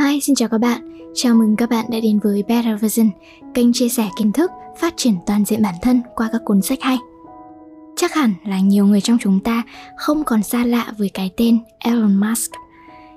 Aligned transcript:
Hi, 0.00 0.20
xin 0.20 0.34
chào 0.34 0.48
các 0.48 0.58
bạn. 0.58 1.08
Chào 1.14 1.34
mừng 1.34 1.56
các 1.56 1.70
bạn 1.70 1.86
đã 1.90 2.00
đến 2.00 2.18
với 2.18 2.42
Better 2.42 2.80
Version, 2.80 3.06
kênh 3.54 3.72
chia 3.72 3.88
sẻ 3.88 4.08
kiến 4.18 4.32
thức, 4.32 4.50
phát 4.78 4.94
triển 4.96 5.14
toàn 5.26 5.44
diện 5.44 5.62
bản 5.62 5.74
thân 5.82 6.00
qua 6.14 6.28
các 6.32 6.40
cuốn 6.44 6.62
sách 6.62 6.78
hay. 6.82 6.98
Chắc 7.96 8.14
hẳn 8.14 8.34
là 8.44 8.60
nhiều 8.60 8.86
người 8.86 9.00
trong 9.00 9.18
chúng 9.20 9.40
ta 9.40 9.62
không 9.96 10.24
còn 10.24 10.42
xa 10.42 10.64
lạ 10.64 10.92
với 10.98 11.08
cái 11.08 11.30
tên 11.36 11.58
Elon 11.78 12.14
Musk, 12.20 12.50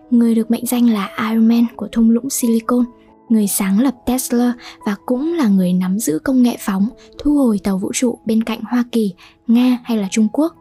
người 0.10 0.36
được 0.36 0.52
mệnh 0.52 0.66
danh 0.66 0.90
là 0.90 1.10
Iron 1.30 1.48
Man 1.48 1.66
của 1.76 1.88
thung 1.92 2.10
lũng 2.10 2.30
Silicon, 2.30 2.86
người 3.30 3.48
sáng 3.48 3.80
lập 3.80 3.96
Tesla 4.06 4.54
và 4.86 4.96
cũng 5.06 5.34
là 5.34 5.48
người 5.48 5.74
nắm 5.74 6.00
giữ 6.00 6.20
công 6.20 6.44
nghệ 6.44 6.58
phóng, 6.60 6.90
thu 7.20 7.38
hồi 7.38 7.60
tàu 7.64 7.78
vũ 7.78 7.92
trụ 7.94 8.20
bên 8.26 8.44
cạnh 8.44 8.60
Hoa 8.72 8.84
Kỳ, 8.92 9.14
Nga 9.48 9.80
hay 9.84 9.98
là 9.98 10.08
Trung 10.12 10.28
Quốc. 10.34 10.56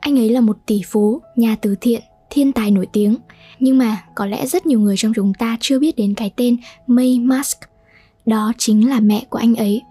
Anh 0.00 0.18
ấy 0.18 0.28
là 0.28 0.40
một 0.40 0.58
tỷ 0.66 0.82
phú, 0.86 1.20
nhà 1.36 1.56
từ 1.60 1.74
thiện, 1.80 2.02
thiên 2.30 2.52
tài 2.52 2.70
nổi 2.70 2.86
tiếng– 2.92 3.16
nhưng 3.60 3.78
mà 3.78 4.02
có 4.14 4.26
lẽ 4.26 4.46
rất 4.46 4.66
nhiều 4.66 4.80
người 4.80 4.96
trong 4.96 5.12
chúng 5.14 5.34
ta 5.34 5.56
chưa 5.60 5.78
biết 5.78 5.96
đến 5.96 6.14
cái 6.14 6.30
tên 6.36 6.56
May 6.86 7.18
Musk. 7.18 7.58
Đó 8.26 8.52
chính 8.58 8.90
là 8.90 9.00
mẹ 9.00 9.24
của 9.30 9.38
anh 9.38 9.54
ấy. 9.54 9.82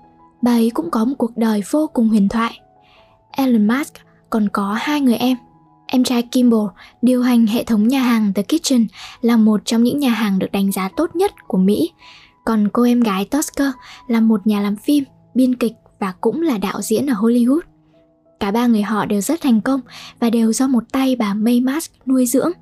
Bà 0.41 0.51
ấy 0.51 0.69
cũng 0.73 0.91
có 0.91 1.05
một 1.05 1.15
cuộc 1.17 1.37
đời 1.37 1.63
vô 1.71 1.89
cùng 1.93 2.09
huyền 2.09 2.29
thoại. 2.29 2.59
Elon 3.31 3.67
Musk 3.67 3.93
còn 4.29 4.49
có 4.49 4.77
hai 4.79 5.01
người 5.01 5.15
em. 5.15 5.37
Em 5.87 6.03
trai 6.03 6.21
Kimball 6.21 6.67
điều 7.01 7.21
hành 7.21 7.47
hệ 7.47 7.63
thống 7.63 7.87
nhà 7.87 8.01
hàng 8.01 8.33
The 8.33 8.43
Kitchen 8.43 8.87
là 9.21 9.37
một 9.37 9.61
trong 9.65 9.83
những 9.83 9.99
nhà 9.99 10.09
hàng 10.09 10.39
được 10.39 10.51
đánh 10.51 10.71
giá 10.71 10.89
tốt 10.97 11.15
nhất 11.15 11.31
của 11.47 11.57
Mỹ. 11.57 11.91
Còn 12.45 12.67
cô 12.73 12.83
em 12.83 12.99
gái 12.99 13.25
Tosca 13.25 13.71
là 14.07 14.19
một 14.19 14.47
nhà 14.47 14.61
làm 14.61 14.75
phim, 14.75 15.03
biên 15.35 15.55
kịch 15.55 15.73
và 15.99 16.13
cũng 16.21 16.41
là 16.41 16.57
đạo 16.57 16.81
diễn 16.81 17.07
ở 17.07 17.13
Hollywood. 17.13 17.59
Cả 18.39 18.51
ba 18.51 18.67
người 18.67 18.81
họ 18.81 19.05
đều 19.05 19.21
rất 19.21 19.41
thành 19.41 19.61
công 19.61 19.81
và 20.19 20.29
đều 20.29 20.53
do 20.53 20.67
một 20.67 20.83
tay 20.91 21.15
bà 21.15 21.33
May 21.33 21.61
Musk 21.61 21.91
nuôi 22.07 22.25
dưỡng– 22.25 22.51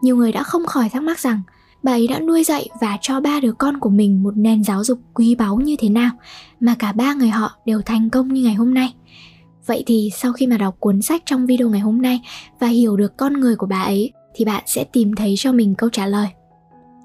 nhiều 0.00 0.16
người 0.16 0.32
đã 0.32 0.42
không 0.42 0.66
khỏi 0.66 0.88
thắc 0.88 1.02
mắc 1.02 1.18
rằng, 1.18 1.40
bà 1.82 1.92
ấy 1.92 2.08
đã 2.08 2.20
nuôi 2.20 2.44
dạy 2.44 2.68
và 2.80 2.98
cho 3.00 3.20
ba 3.20 3.40
đứa 3.40 3.52
con 3.52 3.78
của 3.78 3.90
mình 3.90 4.22
một 4.22 4.36
nền 4.36 4.64
giáo 4.64 4.84
dục 4.84 4.98
quý 5.14 5.34
báu 5.34 5.56
như 5.56 5.76
thế 5.78 5.88
nào 5.88 6.10
mà 6.60 6.74
cả 6.78 6.92
ba 6.92 7.14
người 7.14 7.28
họ 7.28 7.56
đều 7.66 7.82
thành 7.82 8.10
công 8.10 8.34
như 8.34 8.42
ngày 8.42 8.54
hôm 8.54 8.74
nay. 8.74 8.94
Vậy 9.66 9.84
thì 9.86 10.10
sau 10.14 10.32
khi 10.32 10.46
mà 10.46 10.58
đọc 10.58 10.76
cuốn 10.78 11.02
sách 11.02 11.22
trong 11.26 11.46
video 11.46 11.70
ngày 11.70 11.80
hôm 11.80 12.02
nay 12.02 12.20
và 12.60 12.66
hiểu 12.66 12.96
được 12.96 13.16
con 13.16 13.40
người 13.40 13.56
của 13.56 13.66
bà 13.66 13.82
ấy, 13.82 14.12
thì 14.34 14.44
bạn 14.44 14.62
sẽ 14.66 14.84
tìm 14.84 15.14
thấy 15.14 15.34
cho 15.38 15.52
mình 15.52 15.74
câu 15.74 15.90
trả 15.90 16.06
lời. 16.06 16.28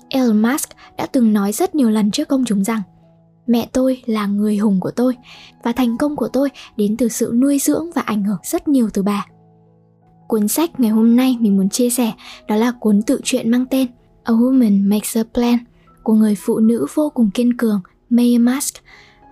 Elon 0.10 0.42
Musk 0.42 0.70
đã 0.98 1.06
từng 1.06 1.34
nói 1.34 1.52
rất 1.52 1.76
nhiều 1.76 1.90
lần 1.90 2.12
trước 2.12 2.28
công 2.28 2.46
chúng 2.46 2.64
rằng 2.64 2.82
mẹ 3.48 3.70
tôi 3.74 4.02
là 4.06 4.26
người 4.26 4.58
hùng 4.58 4.80
của 4.80 4.92
tôi 4.92 5.16
và 5.64 5.72
thành 5.72 5.98
công 5.98 6.16
của 6.16 6.28
tôi 6.28 6.50
đến 6.78 6.98
từ 6.98 7.10
sự 7.10 7.34
nuôi 7.36 7.60
dưỡng 7.60 7.92
và 7.96 8.02
ảnh 8.02 8.24
hưởng 8.24 8.40
rất 8.44 8.68
nhiều 8.68 8.90
từ 8.94 9.04
bà. 9.04 9.26
Cuốn 10.28 10.48
sách 10.48 10.80
ngày 10.80 10.92
hôm 10.92 11.16
nay 11.16 11.38
mình 11.40 11.58
muốn 11.58 11.70
chia 11.70 11.90
sẻ 11.90 12.12
đó 12.48 12.56
là 12.56 12.72
cuốn 12.72 13.02
tự 13.02 13.22
truyện 13.24 13.52
mang 13.52 13.66
tên 13.66 13.88
A 14.24 14.34
Woman 14.34 14.90
Makes 14.90 15.18
a 15.18 15.24
Plan 15.34 15.58
của 16.04 16.14
người 16.14 16.36
phụ 16.38 16.60
nữ 16.60 16.86
vô 16.94 17.10
cùng 17.10 17.30
kiên 17.34 17.58
cường 17.58 17.82
Maya 18.10 18.40
Musk. 18.40 18.76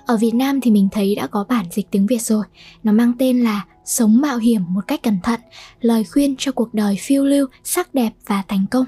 Ở 0.06 0.18
Việt 0.18 0.36
Nam 0.36 0.62
thì 0.62 0.72
mình 0.72 0.90
thấy 0.92 1.16
đã 1.16 1.28
có 1.28 1.46
bản 1.50 1.66
dịch 1.72 1.92
tiếng 1.92 2.08
Việt 2.08 2.22
rồi. 2.22 2.46
Nó 2.84 2.92
mang 2.92 3.14
tên 3.20 3.44
là 3.44 3.66
Sống 3.86 4.22
mạo 4.22 4.38
hiểm 4.38 4.62
một 4.70 4.88
cách 4.88 5.04
cẩn 5.04 5.20
thận, 5.24 5.40
lời 5.82 6.04
khuyên 6.04 6.36
cho 6.38 6.52
cuộc 6.52 6.74
đời 6.74 6.98
phiêu 7.00 7.26
lưu, 7.26 7.48
sắc 7.64 7.94
đẹp 7.94 8.12
và 8.28 8.44
thành 8.48 8.66
công. 8.72 8.86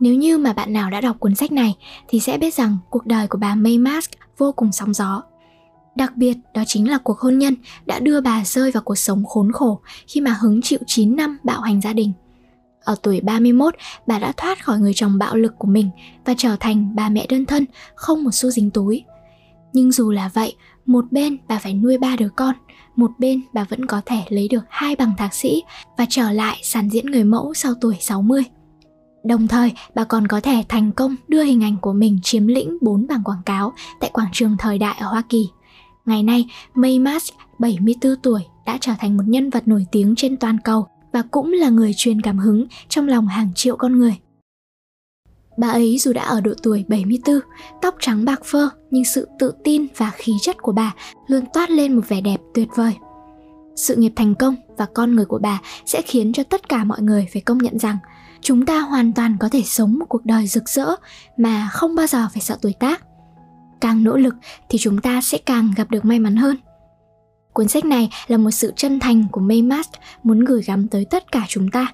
Nếu 0.00 0.14
như 0.14 0.38
mà 0.38 0.52
bạn 0.52 0.72
nào 0.72 0.90
đã 0.90 1.00
đọc 1.00 1.16
cuốn 1.20 1.34
sách 1.34 1.52
này 1.52 1.76
thì 2.08 2.20
sẽ 2.20 2.38
biết 2.38 2.54
rằng 2.54 2.78
cuộc 2.90 3.06
đời 3.06 3.28
của 3.28 3.38
bà 3.38 3.54
May 3.54 3.78
Musk 3.78 4.10
vô 4.38 4.52
cùng 4.52 4.72
sóng 4.72 4.94
gió 4.94 5.22
Đặc 5.98 6.16
biệt 6.16 6.36
đó 6.54 6.62
chính 6.66 6.90
là 6.90 6.98
cuộc 6.98 7.18
hôn 7.18 7.38
nhân 7.38 7.54
đã 7.86 7.98
đưa 7.98 8.20
bà 8.20 8.44
rơi 8.44 8.70
vào 8.70 8.82
cuộc 8.82 8.94
sống 8.94 9.24
khốn 9.24 9.52
khổ 9.52 9.80
khi 10.06 10.20
mà 10.20 10.32
hứng 10.40 10.62
chịu 10.62 10.78
9 10.86 11.16
năm 11.16 11.38
bạo 11.44 11.60
hành 11.60 11.80
gia 11.80 11.92
đình. 11.92 12.12
Ở 12.84 12.96
tuổi 13.02 13.20
31, 13.20 13.74
bà 14.06 14.18
đã 14.18 14.32
thoát 14.32 14.64
khỏi 14.64 14.78
người 14.78 14.94
chồng 14.94 15.18
bạo 15.18 15.36
lực 15.36 15.54
của 15.58 15.68
mình 15.68 15.90
và 16.24 16.34
trở 16.38 16.56
thành 16.60 16.96
bà 16.96 17.08
mẹ 17.08 17.26
đơn 17.28 17.46
thân, 17.46 17.64
không 17.94 18.24
một 18.24 18.30
xu 18.32 18.50
dính 18.50 18.70
túi. 18.70 19.04
Nhưng 19.72 19.92
dù 19.92 20.10
là 20.10 20.30
vậy, 20.34 20.54
một 20.86 21.04
bên 21.10 21.36
bà 21.48 21.58
phải 21.58 21.74
nuôi 21.74 21.98
ba 21.98 22.16
đứa 22.16 22.28
con, 22.28 22.54
một 22.96 23.10
bên 23.18 23.42
bà 23.52 23.64
vẫn 23.64 23.86
có 23.86 24.00
thể 24.06 24.22
lấy 24.28 24.48
được 24.48 24.64
hai 24.68 24.96
bằng 24.96 25.12
thạc 25.18 25.34
sĩ 25.34 25.62
và 25.96 26.06
trở 26.08 26.32
lại 26.32 26.60
sàn 26.62 26.90
diễn 26.90 27.06
người 27.06 27.24
mẫu 27.24 27.54
sau 27.54 27.72
tuổi 27.80 27.96
60. 28.00 28.42
Đồng 29.28 29.48
thời, 29.48 29.72
bà 29.94 30.04
còn 30.04 30.26
có 30.26 30.40
thể 30.40 30.64
thành 30.68 30.92
công 30.92 31.16
đưa 31.28 31.42
hình 31.42 31.62
ảnh 31.62 31.76
của 31.80 31.92
mình 31.92 32.18
chiếm 32.22 32.46
lĩnh 32.46 32.78
bốn 32.80 33.06
bảng 33.06 33.22
quảng 33.24 33.42
cáo 33.46 33.72
tại 34.00 34.10
quảng 34.12 34.28
trường 34.32 34.56
thời 34.58 34.78
đại 34.78 34.96
ở 35.00 35.08
Hoa 35.08 35.22
Kỳ. 35.28 35.48
Ngày 36.06 36.22
nay, 36.22 36.46
May 36.74 36.98
Mask, 36.98 37.34
74 37.58 38.16
tuổi, 38.22 38.40
đã 38.66 38.78
trở 38.80 38.92
thành 38.98 39.16
một 39.16 39.22
nhân 39.26 39.50
vật 39.50 39.68
nổi 39.68 39.86
tiếng 39.92 40.14
trên 40.16 40.36
toàn 40.36 40.58
cầu 40.64 40.86
và 41.12 41.22
cũng 41.30 41.52
là 41.52 41.68
người 41.68 41.92
truyền 41.96 42.20
cảm 42.20 42.38
hứng 42.38 42.66
trong 42.88 43.08
lòng 43.08 43.26
hàng 43.26 43.48
triệu 43.54 43.76
con 43.76 43.98
người. 43.98 44.16
Bà 45.58 45.68
ấy 45.68 45.98
dù 45.98 46.12
đã 46.12 46.22
ở 46.22 46.40
độ 46.40 46.52
tuổi 46.62 46.84
74, 46.88 47.36
tóc 47.82 47.94
trắng 48.00 48.24
bạc 48.24 48.40
phơ, 48.44 48.68
nhưng 48.90 49.04
sự 49.04 49.28
tự 49.38 49.52
tin 49.64 49.86
và 49.96 50.10
khí 50.14 50.32
chất 50.42 50.56
của 50.62 50.72
bà 50.72 50.94
luôn 51.26 51.44
toát 51.54 51.70
lên 51.70 51.96
một 51.96 52.08
vẻ 52.08 52.20
đẹp 52.20 52.40
tuyệt 52.54 52.68
vời. 52.76 52.94
Sự 53.78 53.96
nghiệp 53.96 54.12
thành 54.16 54.34
công 54.34 54.56
và 54.76 54.86
con 54.94 55.16
người 55.16 55.24
của 55.24 55.38
bà 55.38 55.60
sẽ 55.86 56.02
khiến 56.02 56.32
cho 56.32 56.42
tất 56.42 56.68
cả 56.68 56.84
mọi 56.84 57.02
người 57.02 57.26
phải 57.32 57.42
công 57.42 57.58
nhận 57.58 57.78
rằng 57.78 57.96
chúng 58.40 58.66
ta 58.66 58.80
hoàn 58.80 59.12
toàn 59.12 59.36
có 59.40 59.48
thể 59.48 59.62
sống 59.62 59.98
một 59.98 60.06
cuộc 60.08 60.24
đời 60.24 60.46
rực 60.46 60.68
rỡ 60.68 60.90
mà 61.36 61.68
không 61.72 61.94
bao 61.94 62.06
giờ 62.06 62.28
phải 62.32 62.42
sợ 62.42 62.58
tuổi 62.62 62.74
tác. 62.80 63.02
Càng 63.80 64.04
nỗ 64.04 64.16
lực 64.16 64.34
thì 64.68 64.78
chúng 64.78 64.98
ta 64.98 65.20
sẽ 65.20 65.38
càng 65.38 65.72
gặp 65.76 65.90
được 65.90 66.04
may 66.04 66.18
mắn 66.18 66.36
hơn. 66.36 66.56
Cuốn 67.52 67.68
sách 67.68 67.84
này 67.84 68.10
là 68.26 68.36
một 68.36 68.50
sự 68.50 68.72
chân 68.76 69.00
thành 69.00 69.26
của 69.32 69.40
May 69.40 69.62
Musk 69.62 69.90
muốn 70.22 70.44
gửi 70.44 70.62
gắm 70.62 70.88
tới 70.88 71.04
tất 71.10 71.32
cả 71.32 71.44
chúng 71.48 71.70
ta. 71.70 71.92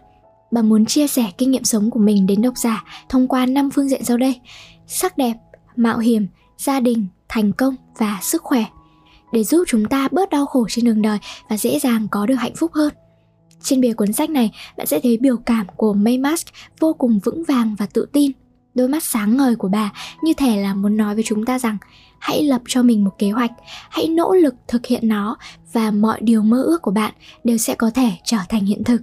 Bà 0.50 0.62
muốn 0.62 0.86
chia 0.86 1.06
sẻ 1.06 1.32
kinh 1.38 1.50
nghiệm 1.50 1.64
sống 1.64 1.90
của 1.90 2.00
mình 2.00 2.26
đến 2.26 2.42
độc 2.42 2.56
giả 2.56 2.84
thông 3.08 3.28
qua 3.28 3.46
năm 3.46 3.70
phương 3.70 3.88
diện 3.88 4.04
sau 4.04 4.16
đây 4.16 4.40
sắc 4.86 5.18
đẹp, 5.18 5.34
mạo 5.76 5.98
hiểm, 5.98 6.26
gia 6.58 6.80
đình, 6.80 7.06
thành 7.28 7.52
công 7.52 7.76
và 7.98 8.18
sức 8.22 8.42
khỏe 8.42 8.64
để 9.34 9.44
giúp 9.44 9.64
chúng 9.68 9.84
ta 9.84 10.08
bớt 10.12 10.30
đau 10.30 10.46
khổ 10.46 10.66
trên 10.68 10.84
đường 10.84 11.02
đời 11.02 11.18
và 11.48 11.56
dễ 11.56 11.78
dàng 11.78 12.08
có 12.10 12.26
được 12.26 12.34
hạnh 12.34 12.54
phúc 12.56 12.72
hơn. 12.74 12.92
Trên 13.62 13.80
bìa 13.80 13.92
cuốn 13.92 14.12
sách 14.12 14.30
này, 14.30 14.52
bạn 14.76 14.86
sẽ 14.86 15.00
thấy 15.02 15.16
biểu 15.16 15.36
cảm 15.36 15.66
của 15.76 15.92
May 15.92 16.18
Musk 16.18 16.46
vô 16.80 16.92
cùng 16.92 17.18
vững 17.18 17.44
vàng 17.44 17.74
và 17.78 17.86
tự 17.86 18.06
tin. 18.12 18.32
Đôi 18.74 18.88
mắt 18.88 19.02
sáng 19.02 19.36
ngời 19.36 19.56
của 19.56 19.68
bà 19.68 19.92
như 20.22 20.32
thể 20.34 20.56
là 20.56 20.74
muốn 20.74 20.96
nói 20.96 21.14
với 21.14 21.24
chúng 21.24 21.44
ta 21.44 21.58
rằng, 21.58 21.76
hãy 22.18 22.42
lập 22.42 22.62
cho 22.68 22.82
mình 22.82 23.04
một 23.04 23.18
kế 23.18 23.30
hoạch, 23.30 23.50
hãy 23.90 24.08
nỗ 24.08 24.34
lực 24.34 24.54
thực 24.68 24.86
hiện 24.86 25.08
nó 25.08 25.36
và 25.72 25.90
mọi 25.90 26.20
điều 26.20 26.42
mơ 26.42 26.62
ước 26.62 26.82
của 26.82 26.90
bạn 26.90 27.12
đều 27.44 27.58
sẽ 27.58 27.74
có 27.74 27.90
thể 27.90 28.10
trở 28.24 28.38
thành 28.48 28.64
hiện 28.64 28.84
thực. 28.84 29.02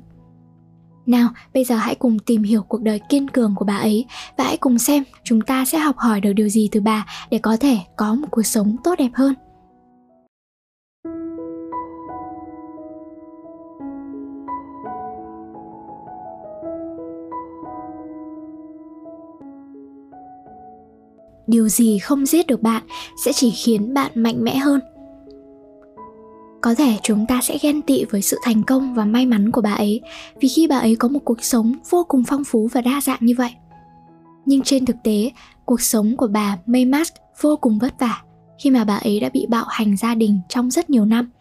Nào, 1.05 1.29
bây 1.53 1.63
giờ 1.63 1.75
hãy 1.75 1.95
cùng 1.95 2.19
tìm 2.19 2.43
hiểu 2.43 2.63
cuộc 2.63 2.81
đời 2.81 2.99
kiên 3.09 3.27
cường 3.27 3.55
của 3.55 3.65
bà 3.65 3.77
ấy 3.77 4.05
và 4.37 4.43
hãy 4.43 4.57
cùng 4.57 4.79
xem 4.79 5.03
chúng 5.23 5.41
ta 5.41 5.65
sẽ 5.65 5.77
học 5.77 5.97
hỏi 5.97 6.21
được 6.21 6.33
điều 6.33 6.49
gì 6.49 6.69
từ 6.71 6.81
bà 6.81 7.05
để 7.31 7.37
có 7.37 7.57
thể 7.57 7.77
có 7.97 8.15
một 8.15 8.27
cuộc 8.31 8.43
sống 8.43 8.75
tốt 8.83 8.95
đẹp 8.99 9.09
hơn. 9.13 9.33
Điều 21.51 21.69
gì 21.69 21.99
không 21.99 22.25
giết 22.25 22.47
được 22.47 22.61
bạn 22.61 22.83
sẽ 23.25 23.33
chỉ 23.33 23.51
khiến 23.51 23.93
bạn 23.93 24.11
mạnh 24.15 24.43
mẽ 24.43 24.57
hơn. 24.57 24.79
Có 26.61 26.75
thể 26.75 26.97
chúng 27.03 27.25
ta 27.27 27.39
sẽ 27.43 27.57
ghen 27.61 27.81
tị 27.81 28.05
với 28.05 28.21
sự 28.21 28.37
thành 28.43 28.63
công 28.63 28.93
và 28.93 29.05
may 29.05 29.25
mắn 29.25 29.51
của 29.51 29.61
bà 29.61 29.73
ấy 29.73 30.01
vì 30.39 30.47
khi 30.47 30.67
bà 30.67 30.77
ấy 30.77 30.95
có 30.95 31.07
một 31.07 31.19
cuộc 31.25 31.43
sống 31.43 31.73
vô 31.89 32.05
cùng 32.07 32.23
phong 32.27 32.43
phú 32.43 32.69
và 32.71 32.81
đa 32.81 33.01
dạng 33.01 33.19
như 33.21 33.33
vậy. 33.37 33.51
Nhưng 34.45 34.61
trên 34.61 34.85
thực 34.85 34.95
tế 35.03 35.31
cuộc 35.65 35.81
sống 35.81 36.17
của 36.17 36.27
bà 36.27 36.57
May 36.65 36.85
Musk 36.85 37.13
vô 37.41 37.55
cùng 37.57 37.79
vất 37.79 37.99
vả 37.99 38.21
khi 38.59 38.69
mà 38.69 38.83
bà 38.83 38.97
ấy 38.97 39.19
đã 39.19 39.29
bị 39.29 39.45
bạo 39.49 39.65
hành 39.67 39.97
gia 39.97 40.15
đình 40.15 40.39
trong 40.49 40.71
rất 40.71 40.89
nhiều 40.89 41.05
năm. 41.05 41.31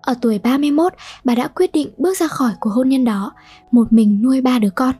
Ở 0.00 0.14
tuổi 0.20 0.38
31, 0.38 0.92
bà 1.24 1.34
đã 1.34 1.48
quyết 1.48 1.72
định 1.72 1.88
bước 1.98 2.18
ra 2.18 2.28
khỏi 2.28 2.52
cuộc 2.60 2.70
hôn 2.70 2.88
nhân 2.88 3.04
đó, 3.04 3.32
một 3.70 3.92
mình 3.92 4.22
nuôi 4.22 4.40
ba 4.40 4.58
đứa 4.58 4.70
con 4.70 4.94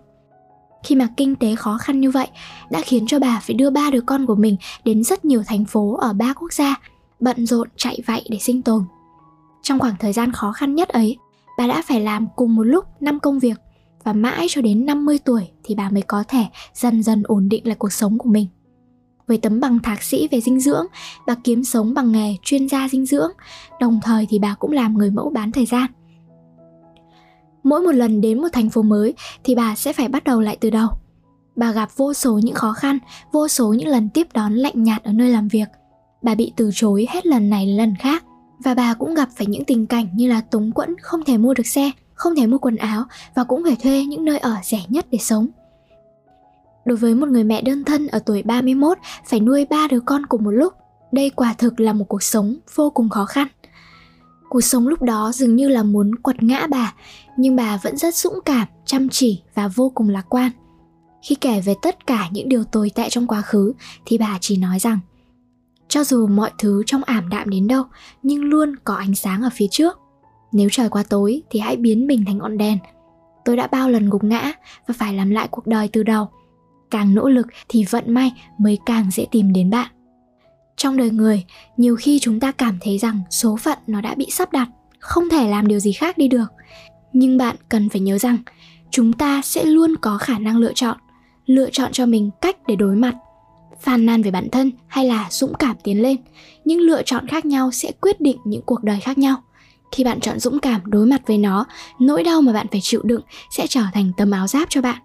khi 0.85 0.95
mà 0.95 1.09
kinh 1.17 1.37
tế 1.37 1.55
khó 1.55 1.79
khăn 1.79 2.01
như 2.01 2.11
vậy 2.11 2.29
đã 2.71 2.81
khiến 2.85 3.07
cho 3.07 3.19
bà 3.19 3.41
phải 3.41 3.55
đưa 3.55 3.71
ba 3.71 3.91
đứa 3.91 4.01
con 4.01 4.27
của 4.27 4.35
mình 4.35 4.57
đến 4.85 5.05
rất 5.05 5.25
nhiều 5.25 5.43
thành 5.47 5.65
phố 5.65 5.97
ở 5.97 6.13
ba 6.13 6.33
quốc 6.33 6.53
gia, 6.53 6.75
bận 7.21 7.47
rộn 7.47 7.69
chạy 7.77 7.99
vạy 8.07 8.25
để 8.31 8.39
sinh 8.39 8.63
tồn. 8.63 8.85
Trong 9.63 9.79
khoảng 9.79 9.95
thời 9.99 10.13
gian 10.13 10.33
khó 10.33 10.53
khăn 10.53 10.75
nhất 10.75 10.89
ấy, 10.89 11.17
bà 11.59 11.67
đã 11.67 11.83
phải 11.87 12.01
làm 12.01 12.27
cùng 12.37 12.57
một 12.57 12.63
lúc 12.63 12.85
5 13.01 13.21
công 13.21 13.39
việc 13.39 13.57
và 14.05 14.13
mãi 14.13 14.47
cho 14.51 14.61
đến 14.61 14.87
50 14.87 15.19
tuổi 15.25 15.49
thì 15.65 15.75
bà 15.75 15.91
mới 15.91 16.03
có 16.03 16.25
thể 16.29 16.45
dần 16.75 17.03
dần 17.03 17.23
ổn 17.25 17.49
định 17.49 17.67
lại 17.67 17.77
cuộc 17.79 17.93
sống 17.93 18.19
của 18.19 18.29
mình. 18.29 18.47
Với 19.27 19.39
tấm 19.39 19.61
bằng 19.61 19.79
thạc 19.79 20.03
sĩ 20.03 20.29
về 20.31 20.41
dinh 20.41 20.61
dưỡng, 20.61 20.87
bà 21.27 21.35
kiếm 21.45 21.65
sống 21.65 21.95
bằng 21.95 22.13
nghề 22.13 22.37
chuyên 22.43 22.69
gia 22.69 22.89
dinh 22.89 23.07
dưỡng, 23.07 23.31
đồng 23.81 24.01
thời 24.03 24.27
thì 24.31 24.39
bà 24.39 24.55
cũng 24.55 24.73
làm 24.73 24.99
người 24.99 25.11
mẫu 25.11 25.31
bán 25.31 25.53
thời 25.53 25.67
gian– 25.67 25.87
mỗi 27.65 27.81
một 27.81 27.93
lần 27.93 28.21
đến 28.21 28.41
một 28.41 28.49
thành 28.53 28.71
phố 28.71 28.83
mới 28.83 29.15
thì 29.45 29.55
bà 29.55 29.75
sẽ 29.75 29.93
phải 29.93 30.09
bắt 30.09 30.25
đầu 30.25 30.41
lại 30.41 30.57
từ 30.61 30.71
đầu. 30.71 30.89
Bà 31.57 31.73
gặp 31.73 31.89
vô 31.97 32.15
số 32.15 32.39
những 32.39 32.55
khó 32.55 32.73
khăn 32.73 32.99
vô 33.33 33.49
số 33.49 33.73
những 33.73 33.89
lần 33.89 34.09
tiếp 34.09 34.27
đón 34.35 34.55
lạnh 34.55 34.83
nhạt 34.83 35.05
ở 35.05 35.13
nơi 35.13 35.31
làm 35.31 35.49
việc. 35.49 35.69
Bà 36.23 36.35
bị 36.35 36.53
từ 36.57 36.71
chối 36.75 37.07
hết 37.11 37.27
lần 37.27 37.51
này 37.51 37.67
lần 37.67 37.95
khác. 37.99 38.25
Và 38.65 38.75
bà 38.75 38.95
cũng 38.95 39.15
gặp 39.15 39.29
phải 39.37 39.47
những 39.47 39.65
tình 39.65 39.87
cảnh 39.87 40.09
như 40.15 40.29
là 40.29 40.41
túng 40.41 40.73
quẫn 40.73 40.97
không 41.01 41.25
thể 41.25 41.39
mua 41.39 41.55
được 41.55 41.67
xe 41.67 41.91
không 42.15 42.37
thể 42.37 42.47
mua 42.47 42.59
quần 42.59 42.77
áo 42.77 43.05
và 43.35 43.45
cũng 43.45 43.63
phải 43.65 43.77
thuê 43.83 44.05
những 44.05 44.25
nơi 44.25 44.39
ở 44.39 44.57
rẻ 44.63 44.83
nhất 44.89 45.07
để 45.11 45.19
sống. 45.19 45.49
Đối 46.85 46.97
với 46.97 47.15
một 47.15 47.29
người 47.29 47.45
mẹ 47.45 47.63
đơn 47.63 47.85
thân 47.85 48.07
ở 48.07 48.19
tuổi 48.19 48.43
31 48.43 48.99
phải 49.27 49.41
nuôi 49.41 49.67
ba 49.71 49.89
đứa 49.91 50.01
con 50.01 50.27
cùng 50.27 50.45
một 50.45 50.51
lúc, 50.51 50.73
đây 51.13 51.31
quả 51.31 51.55
thực 51.59 51.81
là 51.81 51.93
một 51.93 52.05
cuộc 52.09 52.23
sống 52.23 52.57
vô 52.75 52.91
cùng 52.91 53.09
khó 53.09 53.25
khăn. 53.25 53.49
Cuộc 54.55 54.61
sống 54.61 54.89
lúc 54.89 55.03
đó 55.03 55.33
dường 55.35 55.57
như 55.57 55.69
là 55.69 55.83
muốn 55.83 56.15
quật 56.15 56.43
ngã 56.43 56.67
bà, 56.67 56.95
nhưng 57.37 57.57
bà 57.57 57.77
vẫn 57.77 57.97
rất 57.97 58.15
dũng 58.15 58.39
cảm, 58.45 58.67
chăm 58.85 59.09
chỉ 59.09 59.43
và 59.55 59.69
vô 59.69 59.93
cùng 59.95 60.09
lạc 60.09 60.25
quan. 60.29 60.51
Khi 61.23 61.35
kể 61.35 61.61
về 61.61 61.75
tất 61.83 62.07
cả 62.07 62.29
những 62.33 62.49
điều 62.49 62.65
tồi 62.65 62.91
tệ 62.95 63.09
trong 63.11 63.27
quá 63.27 63.43
khứ 63.43 63.73
thì 64.07 64.19
bà 64.19 64.39
chỉ 64.41 64.57
nói 64.57 64.79
rằng 64.79 64.99
cho 65.89 66.05
dù 66.05 66.27
mọi 66.27 66.51
thứ 66.59 66.83
trong 66.87 67.05
ảm 67.05 67.29
đạm 67.29 67.51
đến 67.51 67.69
đâu 67.69 67.85
nhưng 68.23 68.45
luôn 68.45 68.77
có 68.85 68.95
ánh 68.95 69.15
sáng 69.15 69.43
ở 69.43 69.49
phía 69.53 69.67
trước. 69.71 69.99
Nếu 70.53 70.69
trời 70.73 70.89
quá 70.89 71.05
tối 71.09 71.43
thì 71.51 71.61
hãy 71.61 71.77
biến 71.77 72.07
mình 72.07 72.25
thành 72.25 72.39
ngọn 72.39 72.59
đèn. 72.59 72.79
Tôi 73.45 73.57
đã 73.57 73.67
bao 73.67 73.91
lần 73.91 74.11
gục 74.11 74.25
ngã 74.25 74.53
và 74.87 74.95
phải 74.99 75.15
làm 75.15 75.31
lại 75.31 75.49
cuộc 75.51 75.67
đời 75.67 75.89
từ 75.89 76.03
đầu. 76.03 76.29
Càng 76.91 77.15
nỗ 77.15 77.29
lực 77.29 77.47
thì 77.69 77.85
vận 77.91 78.15
may 78.15 78.33
mới 78.59 78.79
càng 78.87 79.11
dễ 79.11 79.27
tìm 79.31 79.53
đến 79.53 79.71
bạn. 79.71 79.91
Trong 80.77 80.97
đời 80.97 81.11
người, 81.11 81.45
nhiều 81.77 81.97
khi 81.97 82.19
chúng 82.19 82.41
ta 82.41 82.53
cảm 82.53 82.79
thấy 82.81 82.99
rằng 82.99 83.21
số 83.31 83.57
phận 83.57 83.79
nó 83.87 84.01
đã 84.01 84.15
bị 84.15 84.27
sắp 84.31 84.53
đặt, 84.53 84.69
không 84.99 85.29
thể 85.29 85.49
làm 85.49 85.69
điều 85.69 85.79
gì 85.79 85.93
khác 85.93 86.19
đi 86.19 86.29
được. 86.29 86.47
Nhưng 87.13 87.39
bạn 87.39 87.57
cần 87.69 87.89
phải 87.89 88.01
nhớ 88.01 88.19
rằng 88.19 88.39
chúng 88.91 89.13
ta 89.13 89.41
sẽ 89.45 89.65
luôn 89.65 89.97
có 89.97 90.19
khả 90.19 90.39
năng 90.39 90.57
lựa 90.57 90.73
chọn, 90.75 90.99
lựa 91.47 91.71
chọn 91.71 91.93
cho 91.93 92.07
mình 92.07 92.31
cách 92.41 92.57
để 92.67 92.77
đối 92.77 92.97
mặt. 92.97 93.15
Phàn 93.81 94.07
nàn 94.07 94.23
về 94.23 94.31
bản 94.31 94.49
thân 94.53 94.71
hay 94.87 95.05
là 95.05 95.27
dũng 95.31 95.55
cảm 95.55 95.77
tiến 95.85 96.03
lên 96.03 96.17
những 96.65 96.81
lựa 96.81 97.03
chọn 97.03 97.29
khác 97.29 97.45
nhau 97.45 97.71
sẽ 97.71 97.93
quyết 98.01 98.21
định 98.21 98.37
những 98.45 98.63
cuộc 98.63 98.85
đời 98.85 99.01
khác 99.01 99.19
nhau. 99.19 99.37
Khi 99.93 100.05
bạn 100.05 100.21
chọn 100.21 100.39
dũng 100.39 100.59
cảm 100.59 100.81
đối 100.85 101.07
mặt 101.07 101.23
với 101.27 101.39
nó 101.39 101.67
nỗi 102.01 102.23
đau 102.23 102.41
mà 102.41 102.53
bạn 102.53 102.67
phải 102.71 102.81
chịu 102.81 103.01
đựng 103.05 103.23
sẽ 103.51 103.67
trở 103.67 103.83
thành 103.95 104.13
tấm 104.17 104.31
áo 104.31 104.47
giáp 104.47 104.71
cho 104.71 104.81
bạn. 104.81 104.97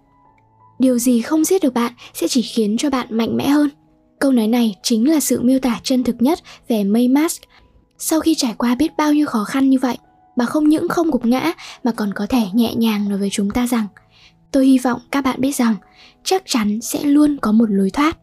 Điều 0.78 0.98
gì 0.98 1.22
không 1.22 1.44
giết 1.44 1.62
được 1.62 1.74
bạn 1.74 1.92
sẽ 2.14 2.28
chỉ 2.28 2.42
khiến 2.42 2.76
cho 2.78 2.90
bạn 2.90 3.06
mạnh 3.10 3.36
mẽ 3.36 3.48
hơn 3.48 3.68
câu 4.20 4.32
nói 4.32 4.48
này 4.48 4.76
chính 4.82 5.10
là 5.10 5.20
sự 5.20 5.40
miêu 5.40 5.58
tả 5.58 5.80
chân 5.82 6.04
thực 6.04 6.22
nhất 6.22 6.38
về 6.68 6.84
May 6.84 7.08
Mask. 7.08 7.42
Sau 7.98 8.20
khi 8.20 8.34
trải 8.34 8.54
qua 8.58 8.74
biết 8.74 8.96
bao 8.96 9.12
nhiêu 9.12 9.26
khó 9.26 9.44
khăn 9.44 9.70
như 9.70 9.78
vậy, 9.78 9.98
bà 10.36 10.44
không 10.44 10.68
những 10.68 10.88
không 10.88 11.10
gục 11.10 11.26
ngã 11.26 11.52
mà 11.84 11.92
còn 11.92 12.14
có 12.14 12.26
thể 12.26 12.42
nhẹ 12.52 12.74
nhàng 12.74 13.08
nói 13.08 13.18
với 13.18 13.28
chúng 13.30 13.50
ta 13.50 13.66
rằng 13.66 13.86
tôi 14.52 14.66
hy 14.66 14.78
vọng 14.78 15.00
các 15.10 15.24
bạn 15.24 15.40
biết 15.40 15.56
rằng 15.56 15.74
chắc 16.24 16.42
chắn 16.46 16.80
sẽ 16.80 17.04
luôn 17.04 17.36
có 17.42 17.52
một 17.52 17.70
lối 17.70 17.90
thoát 17.90 18.18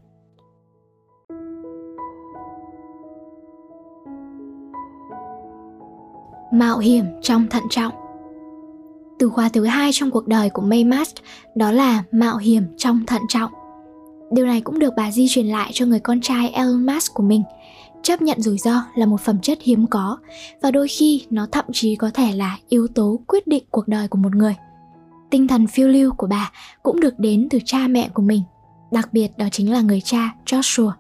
mạo 6.54 6.78
hiểm 6.78 7.06
trong 7.22 7.48
thận 7.48 7.64
trọng 7.70 7.94
từ 9.20 9.30
khóa 9.30 9.50
thứ 9.50 9.66
hai 9.66 9.90
trong 9.94 10.12
cuộc 10.12 10.28
đời 10.28 10.50
của 10.50 10.62
May 10.62 10.84
Mast 10.84 11.16
đó 11.56 11.72
là 11.72 12.04
mạo 12.12 12.38
hiểm 12.38 12.64
trong 12.78 13.06
thận 13.06 13.22
trọng. 13.30 13.52
Điều 14.32 14.46
này 14.46 14.62
cũng 14.62 14.80
được 14.80 14.94
bà 14.98 15.12
di 15.12 15.28
truyền 15.28 15.48
lại 15.48 15.72
cho 15.74 15.86
người 15.86 16.00
con 16.00 16.22
trai 16.22 16.50
Elon 16.50 16.86
Musk 16.86 17.14
của 17.14 17.24
mình. 17.24 17.44
Chấp 18.04 18.22
nhận 18.22 18.42
rủi 18.42 18.58
ro 18.58 18.84
là 18.96 19.06
một 19.06 19.22
phẩm 19.22 19.40
chất 19.42 19.58
hiếm 19.62 19.88
có 19.88 20.18
và 20.62 20.72
đôi 20.72 20.88
khi 20.88 21.26
nó 21.30 21.48
thậm 21.52 21.66
chí 21.74 21.96
có 21.96 22.12
thể 22.14 22.32
là 22.32 22.58
yếu 22.70 22.88
tố 22.88 23.20
quyết 23.28 23.48
định 23.48 23.64
cuộc 23.72 23.88
đời 23.88 24.08
của 24.08 24.18
một 24.18 24.36
người. 24.36 24.56
Tinh 25.30 25.48
thần 25.48 25.68
phiêu 25.68 25.88
lưu 25.88 26.14
của 26.18 26.28
bà 26.28 26.52
cũng 26.84 27.00
được 27.00 27.20
đến 27.20 27.48
từ 27.50 27.60
cha 27.66 27.88
mẹ 27.88 28.10
của 28.14 28.22
mình, 28.22 28.42
đặc 28.92 29.10
biệt 29.12 29.38
đó 29.38 29.46
chính 29.52 29.72
là 29.72 29.82
người 29.82 30.02
cha 30.02 30.36
Joshua. 30.46 30.92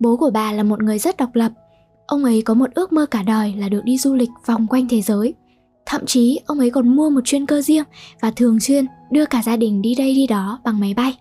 Bố 0.00 0.16
của 0.16 0.30
bà 0.30 0.52
là 0.52 0.62
một 0.62 0.82
người 0.82 0.98
rất 0.98 1.16
độc 1.16 1.34
lập 1.34 1.52
Ông 2.10 2.24
ấy 2.24 2.42
có 2.42 2.54
một 2.54 2.70
ước 2.74 2.92
mơ 2.92 3.06
cả 3.06 3.22
đời 3.22 3.54
là 3.58 3.68
được 3.68 3.80
đi 3.84 3.98
du 3.98 4.14
lịch 4.14 4.30
vòng 4.46 4.66
quanh 4.66 4.88
thế 4.88 5.00
giới. 5.00 5.34
Thậm 5.86 6.06
chí 6.06 6.40
ông 6.46 6.58
ấy 6.58 6.70
còn 6.70 6.96
mua 6.96 7.10
một 7.10 7.20
chuyên 7.24 7.46
cơ 7.46 7.62
riêng 7.62 7.84
và 8.20 8.30
thường 8.30 8.60
xuyên 8.60 8.86
đưa 9.10 9.26
cả 9.26 9.42
gia 9.42 9.56
đình 9.56 9.82
đi 9.82 9.94
đây 9.94 10.14
đi 10.14 10.26
đó 10.26 10.60
bằng 10.64 10.80
máy 10.80 10.94
bay. 10.94 11.18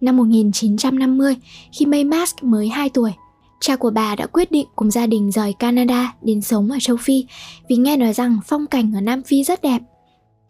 Năm 0.00 0.16
1950, 0.16 1.36
khi 1.72 1.86
May 1.86 2.04
Mask 2.04 2.42
mới 2.42 2.68
2 2.68 2.88
tuổi, 2.88 3.12
cha 3.60 3.76
của 3.76 3.90
bà 3.90 4.14
đã 4.14 4.26
quyết 4.26 4.50
định 4.50 4.66
cùng 4.76 4.90
gia 4.90 5.06
đình 5.06 5.30
rời 5.30 5.52
Canada 5.52 6.14
đến 6.22 6.42
sống 6.42 6.70
ở 6.70 6.76
châu 6.80 6.96
Phi 6.96 7.26
vì 7.68 7.76
nghe 7.76 7.96
nói 7.96 8.12
rằng 8.12 8.38
phong 8.46 8.66
cảnh 8.66 8.92
ở 8.94 9.00
Nam 9.00 9.22
Phi 9.22 9.44
rất 9.44 9.62
đẹp. 9.62 9.82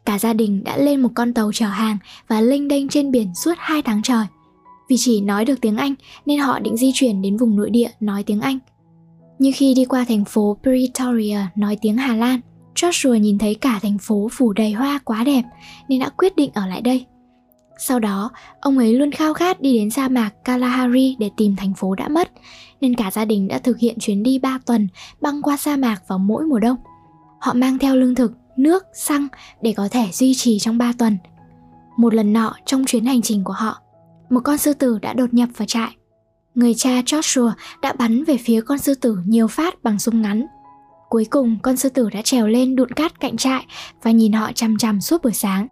Cả 0.04 0.18
gia 0.18 0.32
đình 0.32 0.64
đã 0.64 0.76
lên 0.76 1.00
một 1.00 1.08
con 1.14 1.34
tàu 1.34 1.50
chở 1.54 1.66
hàng 1.66 1.98
và 2.28 2.40
lênh 2.40 2.68
đênh 2.68 2.88
trên 2.88 3.10
biển 3.10 3.34
suốt 3.34 3.54
2 3.58 3.82
tháng 3.82 4.02
trời. 4.02 4.26
Vì 4.88 4.96
chỉ 4.98 5.20
nói 5.20 5.44
được 5.44 5.60
tiếng 5.60 5.76
Anh 5.76 5.94
nên 6.26 6.38
họ 6.38 6.58
định 6.58 6.76
di 6.76 6.90
chuyển 6.94 7.22
đến 7.22 7.36
vùng 7.36 7.56
nội 7.56 7.70
địa 7.70 7.90
nói 8.00 8.22
tiếng 8.22 8.40
Anh. 8.40 8.58
Như 9.38 9.50
khi 9.54 9.74
đi 9.74 9.84
qua 9.84 10.04
thành 10.08 10.24
phố 10.24 10.56
Pretoria 10.62 11.38
nói 11.56 11.78
tiếng 11.82 11.96
Hà 11.96 12.16
Lan, 12.16 12.40
Joshua 12.74 13.16
nhìn 13.16 13.38
thấy 13.38 13.54
cả 13.54 13.78
thành 13.82 13.98
phố 13.98 14.28
phủ 14.32 14.52
đầy 14.52 14.72
hoa 14.72 14.98
quá 15.04 15.24
đẹp 15.24 15.42
nên 15.88 16.00
đã 16.00 16.08
quyết 16.08 16.36
định 16.36 16.50
ở 16.54 16.66
lại 16.66 16.80
đây. 16.80 17.06
Sau 17.78 18.00
đó, 18.00 18.30
ông 18.60 18.78
ấy 18.78 18.94
luôn 18.94 19.10
khao 19.10 19.34
khát 19.34 19.60
đi 19.60 19.78
đến 19.78 19.90
sa 19.90 20.08
mạc 20.08 20.30
Kalahari 20.44 21.16
để 21.18 21.30
tìm 21.36 21.56
thành 21.56 21.74
phố 21.74 21.94
đã 21.94 22.08
mất, 22.08 22.30
nên 22.80 22.94
cả 22.94 23.10
gia 23.10 23.24
đình 23.24 23.48
đã 23.48 23.58
thực 23.58 23.78
hiện 23.78 23.98
chuyến 23.98 24.22
đi 24.22 24.38
3 24.38 24.58
tuần 24.66 24.88
băng 25.20 25.42
qua 25.42 25.56
sa 25.56 25.76
mạc 25.76 26.02
vào 26.08 26.18
mỗi 26.18 26.44
mùa 26.44 26.58
đông. 26.58 26.76
Họ 27.40 27.52
mang 27.54 27.78
theo 27.78 27.96
lương 27.96 28.14
thực, 28.14 28.32
nước, 28.56 28.84
xăng 28.94 29.28
để 29.62 29.74
có 29.76 29.88
thể 29.90 30.08
duy 30.12 30.34
trì 30.34 30.58
trong 30.58 30.78
3 30.78 30.92
tuần. 30.98 31.18
Một 31.96 32.14
lần 32.14 32.32
nọ 32.32 32.54
trong 32.66 32.84
chuyến 32.84 33.04
hành 33.04 33.22
trình 33.22 33.44
của 33.44 33.52
họ, 33.52 33.82
một 34.30 34.40
con 34.44 34.58
sư 34.58 34.72
tử 34.72 34.98
đã 35.02 35.12
đột 35.12 35.34
nhập 35.34 35.48
vào 35.56 35.66
trại. 35.66 35.96
Người 36.54 36.74
cha 36.74 37.00
Joshua 37.00 37.50
đã 37.82 37.92
bắn 37.92 38.24
về 38.24 38.36
phía 38.36 38.60
con 38.60 38.78
sư 38.78 38.94
tử 38.94 39.18
nhiều 39.26 39.48
phát 39.48 39.82
bằng 39.82 39.98
súng 39.98 40.22
ngắn. 40.22 40.46
Cuối 41.08 41.24
cùng 41.30 41.58
con 41.62 41.76
sư 41.76 41.88
tử 41.88 42.10
đã 42.10 42.22
trèo 42.22 42.46
lên 42.46 42.76
đụn 42.76 42.90
cát 42.90 43.20
cạnh 43.20 43.36
trại 43.36 43.66
và 44.02 44.10
nhìn 44.10 44.32
họ 44.32 44.52
chằm 44.52 44.78
chằm 44.78 45.00
suốt 45.00 45.22
buổi 45.22 45.32
sáng. 45.32 45.68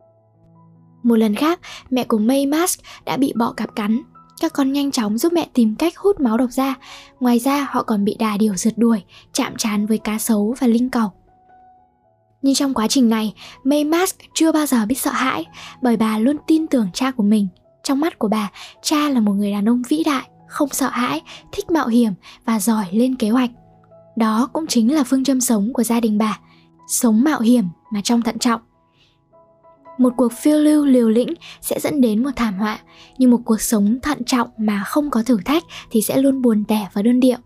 Một 1.04 1.16
lần 1.16 1.34
khác, 1.34 1.60
mẹ 1.90 2.04
của 2.04 2.18
May 2.18 2.46
Mask 2.46 2.80
đã 3.04 3.16
bị 3.16 3.32
bọ 3.36 3.52
cạp 3.52 3.76
cắn. 3.76 4.02
Các 4.40 4.52
con 4.52 4.72
nhanh 4.72 4.90
chóng 4.90 5.18
giúp 5.18 5.32
mẹ 5.32 5.48
tìm 5.54 5.74
cách 5.74 5.96
hút 5.96 6.20
máu 6.20 6.38
độc 6.38 6.50
ra. 6.50 6.74
Ngoài 7.20 7.38
ra, 7.38 7.68
họ 7.70 7.82
còn 7.82 8.04
bị 8.04 8.16
đà 8.18 8.36
điểu 8.36 8.54
rượt 8.54 8.78
đuổi, 8.78 9.02
chạm 9.32 9.56
trán 9.56 9.86
với 9.86 9.98
cá 9.98 10.18
sấu 10.18 10.54
và 10.60 10.66
linh 10.66 10.90
cầu. 10.90 11.12
Nhưng 12.42 12.54
trong 12.54 12.74
quá 12.74 12.88
trình 12.88 13.08
này, 13.08 13.34
May 13.64 13.84
Mask 13.84 14.16
chưa 14.34 14.52
bao 14.52 14.66
giờ 14.66 14.86
biết 14.86 14.98
sợ 14.98 15.10
hãi 15.10 15.44
bởi 15.82 15.96
bà 15.96 16.18
luôn 16.18 16.36
tin 16.46 16.66
tưởng 16.66 16.88
cha 16.94 17.10
của 17.10 17.22
mình– 17.22 17.48
trong 17.84 18.00
mắt 18.00 18.18
của 18.18 18.28
bà, 18.28 18.50
cha 18.82 19.08
là 19.08 19.20
một 19.20 19.32
người 19.32 19.50
đàn 19.50 19.68
ông 19.68 19.82
vĩ 19.88 20.02
đại, 20.04 20.28
không 20.48 20.68
sợ 20.68 20.88
hãi, 20.88 21.22
thích 21.52 21.70
mạo 21.70 21.88
hiểm 21.88 22.12
và 22.44 22.60
giỏi 22.60 22.86
lên 22.92 23.16
kế 23.16 23.30
hoạch. 23.30 23.50
Đó 24.16 24.48
cũng 24.52 24.66
chính 24.66 24.94
là 24.94 25.04
phương 25.04 25.24
châm 25.24 25.40
sống 25.40 25.72
của 25.72 25.82
gia 25.82 26.00
đình 26.00 26.18
bà, 26.18 26.38
sống 26.88 27.24
mạo 27.24 27.40
hiểm 27.40 27.64
mà 27.92 28.00
trong 28.00 28.22
thận 28.22 28.38
trọng. 28.38 28.60
Một 29.98 30.12
cuộc 30.16 30.32
phiêu 30.32 30.58
lưu 30.58 30.84
liều 30.84 31.10
lĩnh 31.10 31.34
sẽ 31.60 31.80
dẫn 31.80 32.00
đến 32.00 32.22
một 32.22 32.30
thảm 32.36 32.58
họa, 32.58 32.78
nhưng 33.18 33.30
một 33.30 33.40
cuộc 33.44 33.60
sống 33.60 33.98
thận 34.02 34.24
trọng 34.24 34.48
mà 34.58 34.84
không 34.86 35.10
có 35.10 35.22
thử 35.22 35.38
thách 35.44 35.64
thì 35.90 36.02
sẽ 36.02 36.16
luôn 36.16 36.42
buồn 36.42 36.64
tẻ 36.64 36.88
và 36.92 37.02
đơn 37.02 37.20
điệu. 37.20 37.36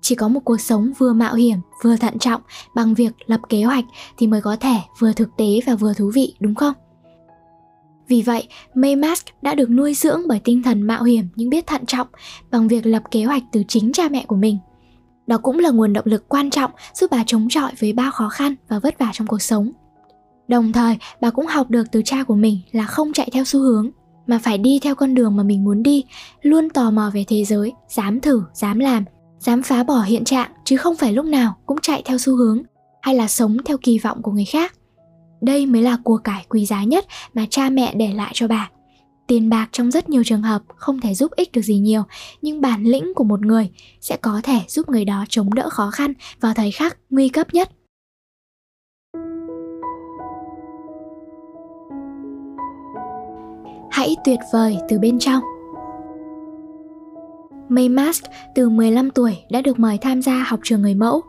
Chỉ 0.00 0.14
có 0.14 0.28
một 0.28 0.40
cuộc 0.44 0.60
sống 0.60 0.92
vừa 0.98 1.12
mạo 1.12 1.34
hiểm, 1.34 1.58
vừa 1.82 1.96
thận 1.96 2.18
trọng 2.18 2.42
bằng 2.74 2.94
việc 2.94 3.12
lập 3.26 3.40
kế 3.48 3.62
hoạch 3.62 3.84
thì 4.18 4.26
mới 4.26 4.40
có 4.40 4.56
thể 4.56 4.76
vừa 4.98 5.12
thực 5.12 5.28
tế 5.36 5.60
và 5.66 5.74
vừa 5.74 5.94
thú 5.94 6.10
vị, 6.14 6.34
đúng 6.40 6.54
không? 6.54 6.74
Vì 8.08 8.22
vậy, 8.22 8.48
May 8.74 8.96
Mask 8.96 9.26
đã 9.42 9.54
được 9.54 9.70
nuôi 9.70 9.94
dưỡng 9.94 10.20
bởi 10.28 10.40
tinh 10.44 10.62
thần 10.62 10.82
mạo 10.82 11.02
hiểm 11.02 11.28
nhưng 11.34 11.50
biết 11.50 11.66
thận 11.66 11.86
trọng 11.86 12.06
bằng 12.50 12.68
việc 12.68 12.86
lập 12.86 13.02
kế 13.10 13.24
hoạch 13.24 13.42
từ 13.52 13.62
chính 13.68 13.92
cha 13.92 14.08
mẹ 14.08 14.24
của 14.26 14.36
mình. 14.36 14.58
Đó 15.26 15.38
cũng 15.38 15.58
là 15.58 15.70
nguồn 15.70 15.92
động 15.92 16.06
lực 16.06 16.28
quan 16.28 16.50
trọng 16.50 16.70
giúp 16.94 17.10
bà 17.10 17.24
chống 17.26 17.48
chọi 17.50 17.72
với 17.78 17.92
bao 17.92 18.10
khó 18.10 18.28
khăn 18.28 18.54
và 18.68 18.78
vất 18.78 18.98
vả 18.98 19.10
trong 19.12 19.26
cuộc 19.26 19.42
sống. 19.42 19.72
Đồng 20.48 20.72
thời, 20.72 20.96
bà 21.20 21.30
cũng 21.30 21.46
học 21.46 21.70
được 21.70 21.84
từ 21.92 22.02
cha 22.04 22.24
của 22.24 22.34
mình 22.34 22.60
là 22.72 22.84
không 22.84 23.12
chạy 23.12 23.28
theo 23.32 23.44
xu 23.44 23.60
hướng, 23.60 23.90
mà 24.26 24.38
phải 24.38 24.58
đi 24.58 24.78
theo 24.82 24.94
con 24.94 25.14
đường 25.14 25.36
mà 25.36 25.42
mình 25.42 25.64
muốn 25.64 25.82
đi, 25.82 26.04
luôn 26.42 26.70
tò 26.70 26.90
mò 26.90 27.10
về 27.14 27.24
thế 27.28 27.44
giới, 27.44 27.72
dám 27.88 28.20
thử, 28.20 28.42
dám 28.52 28.78
làm, 28.78 29.04
dám 29.38 29.62
phá 29.62 29.82
bỏ 29.82 30.02
hiện 30.02 30.24
trạng 30.24 30.50
chứ 30.64 30.76
không 30.76 30.96
phải 30.96 31.12
lúc 31.12 31.26
nào 31.26 31.56
cũng 31.66 31.78
chạy 31.82 32.02
theo 32.04 32.18
xu 32.18 32.36
hướng 32.36 32.62
hay 33.02 33.14
là 33.14 33.28
sống 33.28 33.56
theo 33.64 33.76
kỳ 33.82 33.98
vọng 33.98 34.22
của 34.22 34.32
người 34.32 34.44
khác. 34.44 34.74
Đây 35.40 35.66
mới 35.66 35.82
là 35.82 35.98
của 36.04 36.16
cải 36.16 36.46
quý 36.48 36.66
giá 36.66 36.84
nhất 36.84 37.06
mà 37.34 37.46
cha 37.50 37.70
mẹ 37.70 37.94
để 37.94 38.12
lại 38.12 38.30
cho 38.34 38.48
bà. 38.48 38.70
Tiền 39.26 39.50
bạc 39.50 39.68
trong 39.72 39.90
rất 39.90 40.08
nhiều 40.08 40.22
trường 40.24 40.42
hợp 40.42 40.62
không 40.76 41.00
thể 41.00 41.14
giúp 41.14 41.32
ích 41.36 41.52
được 41.52 41.62
gì 41.62 41.78
nhiều, 41.78 42.02
nhưng 42.42 42.60
bản 42.60 42.84
lĩnh 42.84 43.14
của 43.14 43.24
một 43.24 43.40
người 43.40 43.70
sẽ 44.00 44.16
có 44.16 44.40
thể 44.42 44.60
giúp 44.68 44.88
người 44.88 45.04
đó 45.04 45.24
chống 45.28 45.54
đỡ 45.54 45.68
khó 45.70 45.90
khăn 45.90 46.12
vào 46.40 46.54
thời 46.54 46.70
khắc 46.70 46.96
nguy 47.10 47.28
cấp 47.28 47.54
nhất. 47.54 47.70
Hãy 53.98 54.16
tuyệt 54.24 54.38
vời 54.52 54.78
từ 54.88 54.98
bên 54.98 55.18
trong. 55.18 55.42
May 57.68 57.88
Mask 57.88 58.24
từ 58.54 58.68
15 58.68 59.10
tuổi 59.10 59.38
đã 59.50 59.60
được 59.60 59.78
mời 59.78 59.98
tham 59.98 60.22
gia 60.22 60.42
học 60.42 60.60
trường 60.62 60.82
người 60.82 60.94
mẫu, 60.94 61.22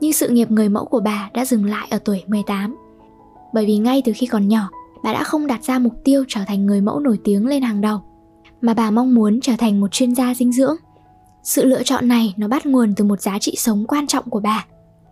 nhưng 0.00 0.12
sự 0.12 0.28
nghiệp 0.28 0.50
người 0.50 0.68
mẫu 0.68 0.84
của 0.84 1.00
bà 1.00 1.30
đã 1.34 1.44
dừng 1.44 1.64
lại 1.64 1.88
ở 1.90 1.98
tuổi 1.98 2.24
18 2.26 2.76
bởi 3.52 3.66
vì 3.66 3.76
ngay 3.76 4.02
từ 4.04 4.12
khi 4.16 4.26
còn 4.26 4.48
nhỏ, 4.48 4.68
bà 5.02 5.12
đã 5.12 5.24
không 5.24 5.46
đặt 5.46 5.64
ra 5.64 5.78
mục 5.78 5.92
tiêu 6.04 6.24
trở 6.28 6.40
thành 6.46 6.66
người 6.66 6.80
mẫu 6.80 7.00
nổi 7.00 7.18
tiếng 7.24 7.46
lên 7.46 7.62
hàng 7.62 7.80
đầu, 7.80 8.00
mà 8.60 8.74
bà 8.74 8.90
mong 8.90 9.14
muốn 9.14 9.40
trở 9.40 9.52
thành 9.58 9.80
một 9.80 9.92
chuyên 9.92 10.14
gia 10.14 10.34
dinh 10.34 10.52
dưỡng. 10.52 10.76
Sự 11.42 11.64
lựa 11.64 11.82
chọn 11.82 12.08
này 12.08 12.34
nó 12.36 12.48
bắt 12.48 12.66
nguồn 12.66 12.94
từ 12.94 13.04
một 13.04 13.20
giá 13.20 13.38
trị 13.38 13.54
sống 13.58 13.84
quan 13.88 14.06
trọng 14.06 14.30
của 14.30 14.40
bà. 14.40 14.66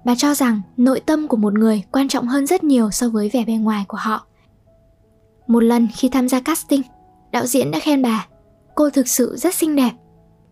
Bà 0.04 0.14
cho 0.14 0.34
rằng 0.34 0.60
nội 0.76 1.00
tâm 1.00 1.28
của 1.28 1.36
một 1.36 1.54
người 1.54 1.82
quan 1.92 2.08
trọng 2.08 2.28
hơn 2.28 2.46
rất 2.46 2.64
nhiều 2.64 2.90
so 2.90 3.08
với 3.08 3.28
vẻ 3.28 3.44
bề 3.44 3.52
ngoài 3.52 3.84
của 3.88 3.98
họ. 4.00 4.26
Một 5.46 5.60
lần 5.62 5.88
khi 5.96 6.08
tham 6.08 6.28
gia 6.28 6.40
casting, 6.40 6.82
đạo 7.32 7.46
diễn 7.46 7.70
đã 7.70 7.78
khen 7.78 8.02
bà, 8.02 8.26
cô 8.74 8.90
thực 8.90 9.08
sự 9.08 9.36
rất 9.36 9.54
xinh 9.54 9.76
đẹp. 9.76 9.90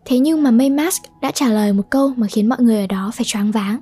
Thế 0.05 0.19
nhưng 0.19 0.43
mà 0.43 0.51
May 0.51 0.69
Mask 0.69 1.03
đã 1.21 1.31
trả 1.31 1.47
lời 1.47 1.73
một 1.73 1.83
câu 1.89 2.13
mà 2.17 2.27
khiến 2.27 2.49
mọi 2.49 2.61
người 2.61 2.81
ở 2.81 2.87
đó 2.87 3.11
phải 3.13 3.25
choáng 3.25 3.51
váng. 3.51 3.81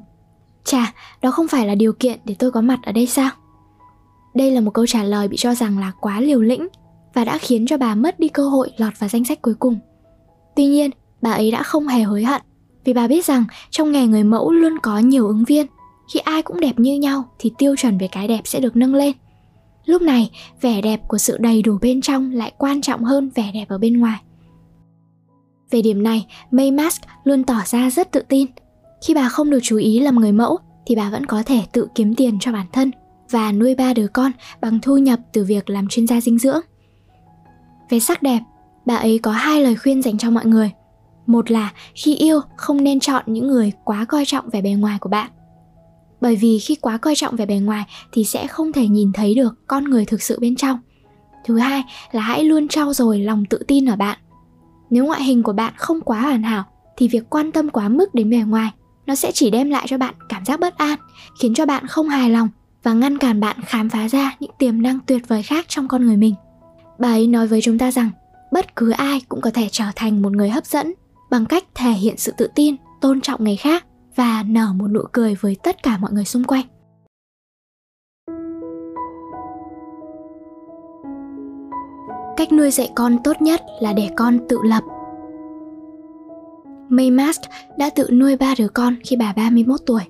Chà, 0.63 0.93
đó 1.21 1.31
không 1.31 1.47
phải 1.47 1.67
là 1.67 1.75
điều 1.75 1.93
kiện 1.93 2.19
để 2.25 2.35
tôi 2.39 2.51
có 2.51 2.61
mặt 2.61 2.79
ở 2.83 2.91
đây 2.91 3.07
sao? 3.07 3.31
Đây 4.33 4.51
là 4.51 4.61
một 4.61 4.73
câu 4.73 4.85
trả 4.85 5.03
lời 5.03 5.27
bị 5.27 5.37
cho 5.37 5.55
rằng 5.55 5.79
là 5.79 5.91
quá 6.01 6.21
liều 6.21 6.41
lĩnh 6.41 6.67
và 7.13 7.25
đã 7.25 7.37
khiến 7.37 7.65
cho 7.67 7.77
bà 7.77 7.95
mất 7.95 8.19
đi 8.19 8.29
cơ 8.29 8.49
hội 8.49 8.71
lọt 8.77 8.99
vào 8.99 9.09
danh 9.09 9.25
sách 9.25 9.41
cuối 9.41 9.53
cùng. 9.53 9.79
Tuy 10.55 10.65
nhiên, 10.65 10.91
bà 11.21 11.31
ấy 11.31 11.51
đã 11.51 11.63
không 11.63 11.87
hề 11.87 12.03
hối 12.03 12.23
hận 12.23 12.41
vì 12.83 12.93
bà 12.93 13.07
biết 13.07 13.25
rằng 13.25 13.45
trong 13.69 13.91
nghề 13.91 14.07
người 14.07 14.23
mẫu 14.23 14.51
luôn 14.51 14.79
có 14.81 14.97
nhiều 14.97 15.27
ứng 15.27 15.43
viên. 15.43 15.65
Khi 16.13 16.19
ai 16.19 16.41
cũng 16.41 16.59
đẹp 16.59 16.79
như 16.79 16.99
nhau 16.99 17.23
thì 17.39 17.51
tiêu 17.57 17.75
chuẩn 17.75 17.97
về 17.97 18.07
cái 18.11 18.27
đẹp 18.27 18.41
sẽ 18.45 18.59
được 18.59 18.75
nâng 18.75 18.95
lên. 18.95 19.13
Lúc 19.85 20.01
này, 20.01 20.31
vẻ 20.61 20.81
đẹp 20.81 21.01
của 21.07 21.17
sự 21.17 21.37
đầy 21.37 21.61
đủ 21.61 21.77
bên 21.81 22.01
trong 22.01 22.31
lại 22.31 22.51
quan 22.57 22.81
trọng 22.81 23.03
hơn 23.03 23.29
vẻ 23.35 23.51
đẹp 23.53 23.65
ở 23.69 23.77
bên 23.77 23.99
ngoài. 23.99 24.21
Về 25.71 25.81
điểm 25.81 26.03
này, 26.03 26.25
May 26.51 26.71
Mask 26.71 27.01
luôn 27.23 27.43
tỏ 27.43 27.61
ra 27.65 27.89
rất 27.89 28.11
tự 28.11 28.21
tin. 28.27 28.47
Khi 29.05 29.13
bà 29.13 29.29
không 29.29 29.49
được 29.49 29.59
chú 29.63 29.77
ý 29.77 29.99
làm 29.99 30.15
người 30.15 30.31
mẫu 30.31 30.57
thì 30.85 30.95
bà 30.95 31.09
vẫn 31.09 31.25
có 31.25 31.43
thể 31.43 31.61
tự 31.71 31.87
kiếm 31.95 32.15
tiền 32.15 32.37
cho 32.39 32.51
bản 32.51 32.65
thân 32.73 32.91
và 33.29 33.51
nuôi 33.51 33.75
ba 33.75 33.93
đứa 33.93 34.07
con 34.07 34.31
bằng 34.61 34.79
thu 34.79 34.97
nhập 34.97 35.19
từ 35.33 35.43
việc 35.43 35.69
làm 35.69 35.87
chuyên 35.87 36.07
gia 36.07 36.21
dinh 36.21 36.39
dưỡng. 36.39 36.61
Về 37.89 37.99
sắc 37.99 38.21
đẹp, 38.21 38.39
bà 38.85 38.95
ấy 38.95 39.19
có 39.19 39.31
hai 39.31 39.61
lời 39.63 39.75
khuyên 39.75 40.01
dành 40.01 40.17
cho 40.17 40.29
mọi 40.29 40.45
người. 40.45 40.71
Một 41.25 41.51
là 41.51 41.73
khi 41.95 42.15
yêu 42.15 42.41
không 42.55 42.83
nên 42.83 42.99
chọn 42.99 43.23
những 43.27 43.47
người 43.47 43.71
quá 43.83 44.05
coi 44.05 44.25
trọng 44.25 44.49
vẻ 44.49 44.61
bề 44.61 44.71
ngoài 44.71 44.97
của 45.01 45.09
bạn. 45.09 45.31
Bởi 46.21 46.35
vì 46.35 46.59
khi 46.59 46.75
quá 46.75 46.97
coi 46.97 47.15
trọng 47.15 47.35
về 47.35 47.45
bề 47.45 47.55
ngoài 47.55 47.85
thì 48.11 48.23
sẽ 48.23 48.47
không 48.47 48.73
thể 48.73 48.87
nhìn 48.87 49.11
thấy 49.13 49.35
được 49.35 49.67
con 49.67 49.83
người 49.83 50.05
thực 50.05 50.21
sự 50.21 50.39
bên 50.39 50.55
trong. 50.55 50.79
Thứ 51.45 51.57
hai 51.57 51.83
là 52.11 52.21
hãy 52.21 52.43
luôn 52.43 52.67
trau 52.67 52.93
dồi 52.93 53.19
lòng 53.19 53.45
tự 53.45 53.63
tin 53.67 53.85
ở 53.85 53.95
bạn. 53.95 54.17
Nếu 54.89 55.05
ngoại 55.05 55.23
hình 55.23 55.43
của 55.43 55.53
bạn 55.53 55.73
không 55.77 56.01
quá 56.01 56.21
hoàn 56.21 56.43
hảo 56.43 56.63
thì 56.97 57.07
việc 57.07 57.29
quan 57.29 57.51
tâm 57.51 57.69
quá 57.69 57.89
mức 57.89 58.15
đến 58.15 58.29
bề 58.29 58.37
ngoài 58.37 58.71
nó 59.05 59.15
sẽ 59.15 59.31
chỉ 59.31 59.49
đem 59.49 59.69
lại 59.69 59.85
cho 59.89 59.97
bạn 59.97 60.15
cảm 60.29 60.45
giác 60.45 60.59
bất 60.59 60.77
an, 60.77 60.99
khiến 61.39 61.53
cho 61.53 61.65
bạn 61.65 61.87
không 61.87 62.09
hài 62.09 62.29
lòng 62.29 62.49
và 62.83 62.93
ngăn 62.93 63.17
cản 63.17 63.39
bạn 63.39 63.57
khám 63.65 63.89
phá 63.89 64.07
ra 64.07 64.35
những 64.39 64.51
tiềm 64.59 64.81
năng 64.81 64.99
tuyệt 65.05 65.27
vời 65.27 65.43
khác 65.43 65.65
trong 65.67 65.87
con 65.87 66.05
người 66.05 66.17
mình. 66.17 66.35
Bà 66.99 67.07
ấy 67.07 67.27
nói 67.27 67.47
với 67.47 67.61
chúng 67.61 67.77
ta 67.77 67.91
rằng 67.91 68.09
bất 68.51 68.75
cứ 68.75 68.89
ai 68.89 69.21
cũng 69.29 69.41
có 69.41 69.51
thể 69.53 69.67
trở 69.71 69.85
thành 69.95 70.21
một 70.21 70.31
người 70.31 70.49
hấp 70.49 70.65
dẫn 70.65 70.93
bằng 71.29 71.45
cách 71.45 71.63
thể 71.75 71.91
hiện 71.91 72.17
sự 72.17 72.33
tự 72.37 72.49
tin, 72.55 72.75
tôn 73.01 73.21
trọng 73.21 73.43
người 73.43 73.55
khác 73.55 73.85
và 74.19 74.43
nở 74.47 74.73
một 74.75 74.87
nụ 74.87 75.01
cười 75.11 75.35
với 75.35 75.57
tất 75.63 75.83
cả 75.83 75.97
mọi 75.97 76.11
người 76.11 76.25
xung 76.25 76.43
quanh. 76.43 76.65
Cách 82.37 82.51
nuôi 82.51 82.71
dạy 82.71 82.91
con 82.95 83.17
tốt 83.23 83.41
nhất 83.41 83.61
là 83.81 83.93
để 83.93 84.09
con 84.15 84.39
tự 84.49 84.59
lập. 84.63 84.83
May 86.89 87.11
Mask 87.11 87.41
đã 87.77 87.89
tự 87.89 88.09
nuôi 88.11 88.37
ba 88.37 88.53
đứa 88.57 88.67
con 88.67 88.95
khi 89.03 89.15
bà 89.15 89.33
31 89.33 89.79
tuổi. 89.85 90.01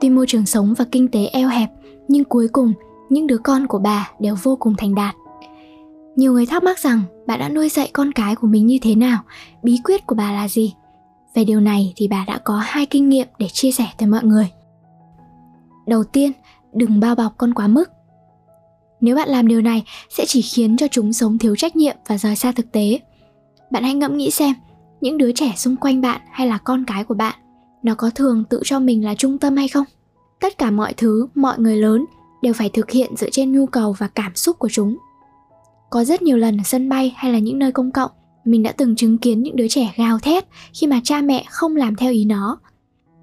Tuy 0.00 0.10
môi 0.10 0.26
trường 0.26 0.46
sống 0.46 0.74
và 0.78 0.84
kinh 0.92 1.08
tế 1.08 1.26
eo 1.26 1.48
hẹp, 1.48 1.70
nhưng 2.08 2.24
cuối 2.24 2.48
cùng 2.48 2.72
những 3.08 3.26
đứa 3.26 3.38
con 3.38 3.66
của 3.66 3.78
bà 3.78 4.10
đều 4.20 4.34
vô 4.42 4.56
cùng 4.56 4.74
thành 4.78 4.94
đạt. 4.94 5.14
Nhiều 6.16 6.32
người 6.32 6.46
thắc 6.46 6.62
mắc 6.62 6.78
rằng 6.78 7.02
bà 7.26 7.36
đã 7.36 7.48
nuôi 7.48 7.68
dạy 7.68 7.90
con 7.92 8.12
cái 8.12 8.36
của 8.36 8.46
mình 8.46 8.66
như 8.66 8.78
thế 8.82 8.94
nào, 8.94 9.22
bí 9.62 9.78
quyết 9.84 10.06
của 10.06 10.14
bà 10.14 10.32
là 10.32 10.48
gì? 10.48 10.74
Về 11.34 11.44
điều 11.44 11.60
này 11.60 11.92
thì 11.96 12.08
bà 12.08 12.24
đã 12.24 12.38
có 12.44 12.58
hai 12.64 12.86
kinh 12.86 13.08
nghiệm 13.08 13.26
để 13.38 13.48
chia 13.48 13.72
sẻ 13.72 13.86
tới 13.98 14.06
mọi 14.06 14.24
người. 14.24 14.50
Đầu 15.86 16.04
tiên, 16.04 16.32
đừng 16.72 17.00
bao 17.00 17.14
bọc 17.14 17.32
con 17.38 17.54
quá 17.54 17.66
mức. 17.66 17.90
Nếu 19.00 19.16
bạn 19.16 19.28
làm 19.28 19.48
điều 19.48 19.60
này 19.60 19.84
sẽ 20.10 20.24
chỉ 20.26 20.42
khiến 20.42 20.76
cho 20.76 20.86
chúng 20.90 21.12
sống 21.12 21.38
thiếu 21.38 21.56
trách 21.56 21.76
nhiệm 21.76 21.96
và 22.06 22.18
rời 22.18 22.36
xa 22.36 22.52
thực 22.52 22.72
tế. 22.72 23.00
Bạn 23.70 23.82
hãy 23.82 23.94
ngẫm 23.94 24.16
nghĩ 24.16 24.30
xem, 24.30 24.54
những 25.00 25.18
đứa 25.18 25.32
trẻ 25.32 25.52
xung 25.56 25.76
quanh 25.76 26.00
bạn 26.00 26.20
hay 26.32 26.46
là 26.46 26.58
con 26.58 26.84
cái 26.84 27.04
của 27.04 27.14
bạn, 27.14 27.34
nó 27.82 27.94
có 27.94 28.10
thường 28.14 28.44
tự 28.44 28.60
cho 28.64 28.78
mình 28.78 29.04
là 29.04 29.14
trung 29.14 29.38
tâm 29.38 29.56
hay 29.56 29.68
không? 29.68 29.84
Tất 30.40 30.58
cả 30.58 30.70
mọi 30.70 30.92
thứ, 30.92 31.26
mọi 31.34 31.58
người 31.58 31.76
lớn 31.76 32.04
đều 32.42 32.52
phải 32.52 32.68
thực 32.68 32.90
hiện 32.90 33.16
dựa 33.16 33.30
trên 33.30 33.52
nhu 33.52 33.66
cầu 33.66 33.94
và 33.98 34.08
cảm 34.08 34.34
xúc 34.34 34.58
của 34.58 34.68
chúng. 34.68 34.96
Có 35.90 36.04
rất 36.04 36.22
nhiều 36.22 36.36
lần 36.36 36.58
ở 36.58 36.64
sân 36.64 36.88
bay 36.88 37.14
hay 37.16 37.32
là 37.32 37.38
những 37.38 37.58
nơi 37.58 37.72
công 37.72 37.92
cộng, 37.92 38.10
mình 38.44 38.62
đã 38.62 38.72
từng 38.72 38.96
chứng 38.96 39.18
kiến 39.18 39.42
những 39.42 39.56
đứa 39.56 39.68
trẻ 39.68 39.94
gào 39.96 40.18
thét 40.18 40.44
khi 40.74 40.86
mà 40.86 41.00
cha 41.04 41.20
mẹ 41.20 41.44
không 41.50 41.76
làm 41.76 41.96
theo 41.96 42.12
ý 42.12 42.24
nó. 42.24 42.58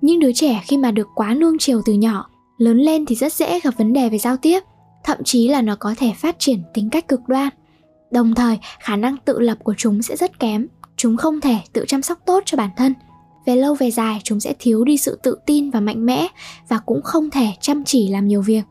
Những 0.02 0.20
đứa 0.20 0.34
trẻ 0.34 0.62
khi 0.68 0.78
mà 0.78 0.92
được 0.92 1.08
quá 1.16 1.34
nuông 1.34 1.58
chiều 1.60 1.82
từ 1.86 1.94
nhỏ, 1.94 2.30
lớn 2.58 2.78
lên 2.78 3.06
thì 3.06 3.16
rất 3.16 3.34
dễ 3.34 3.60
gặp 3.60 3.74
vấn 3.78 3.94
đề 3.94 4.10
về 4.10 4.18
giao 4.18 4.38
tiếp, 4.38 4.60
thậm 5.04 5.18
chí 5.24 5.48
là 5.48 5.62
nó 5.62 5.76
có 5.76 5.96
thể 5.98 6.14
phát 6.14 6.36
triển 6.40 6.64
tính 6.74 6.90
cách 6.90 7.08
cực 7.08 7.22
đoan. 7.28 7.50
Đồng 8.12 8.36
thời, 8.36 8.60
khả 8.80 8.96
năng 8.96 9.18
tự 9.26 9.40
lập 9.40 9.58
của 9.64 9.74
chúng 9.78 10.02
sẽ 10.02 10.16
rất 10.16 10.40
kém, 10.40 10.68
chúng 10.98 11.18
không 11.18 11.42
thể 11.42 11.58
tự 11.74 11.86
chăm 11.88 12.02
sóc 12.02 12.20
tốt 12.26 12.44
cho 12.46 12.58
bản 12.58 12.70
thân. 12.78 12.94
Về 13.46 13.56
lâu 13.56 13.76
về 13.76 13.92
dài, 13.92 14.22
chúng 14.24 14.40
sẽ 14.40 14.54
thiếu 14.60 14.84
đi 14.84 14.98
sự 14.98 15.20
tự 15.24 15.38
tin 15.46 15.70
và 15.70 15.80
mạnh 15.80 16.06
mẽ 16.06 16.28
và 16.70 16.78
cũng 16.78 17.02
không 17.02 17.30
thể 17.30 17.48
chăm 17.62 17.84
chỉ 17.84 18.08
làm 18.08 18.28
nhiều 18.28 18.42
việc. 18.42 18.64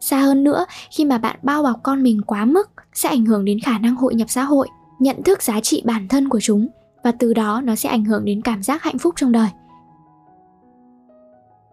Xa 0.00 0.18
hơn 0.18 0.44
nữa, 0.44 0.66
khi 0.90 1.04
mà 1.04 1.18
bạn 1.18 1.36
bao 1.42 1.62
bọc 1.62 1.82
con 1.82 2.02
mình 2.02 2.22
quá 2.26 2.44
mức 2.44 2.70
sẽ 2.94 3.08
ảnh 3.08 3.24
hưởng 3.24 3.44
đến 3.44 3.60
khả 3.60 3.78
năng 3.78 3.96
hội 3.96 4.14
nhập 4.14 4.30
xã 4.30 4.42
hội, 4.42 4.68
nhận 4.98 5.22
thức 5.22 5.42
giá 5.42 5.60
trị 5.60 5.82
bản 5.84 6.08
thân 6.08 6.28
của 6.28 6.40
chúng 6.40 6.68
và 7.04 7.12
từ 7.12 7.34
đó 7.34 7.60
nó 7.64 7.76
sẽ 7.76 7.88
ảnh 7.88 8.04
hưởng 8.04 8.24
đến 8.24 8.42
cảm 8.42 8.62
giác 8.62 8.82
hạnh 8.82 8.98
phúc 8.98 9.14
trong 9.16 9.32
đời. 9.32 9.48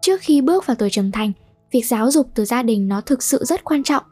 Trước 0.02 0.20
khi 0.20 0.40
bước 0.40 0.66
vào 0.66 0.74
tuổi 0.74 0.90
trưởng 0.90 1.12
thành, 1.12 1.32
việc 1.70 1.86
giáo 1.86 2.10
dục 2.10 2.30
từ 2.34 2.44
gia 2.44 2.62
đình 2.62 2.88
nó 2.88 3.00
thực 3.00 3.22
sự 3.22 3.44
rất 3.44 3.64
quan 3.64 3.82
trọng. 3.82 4.02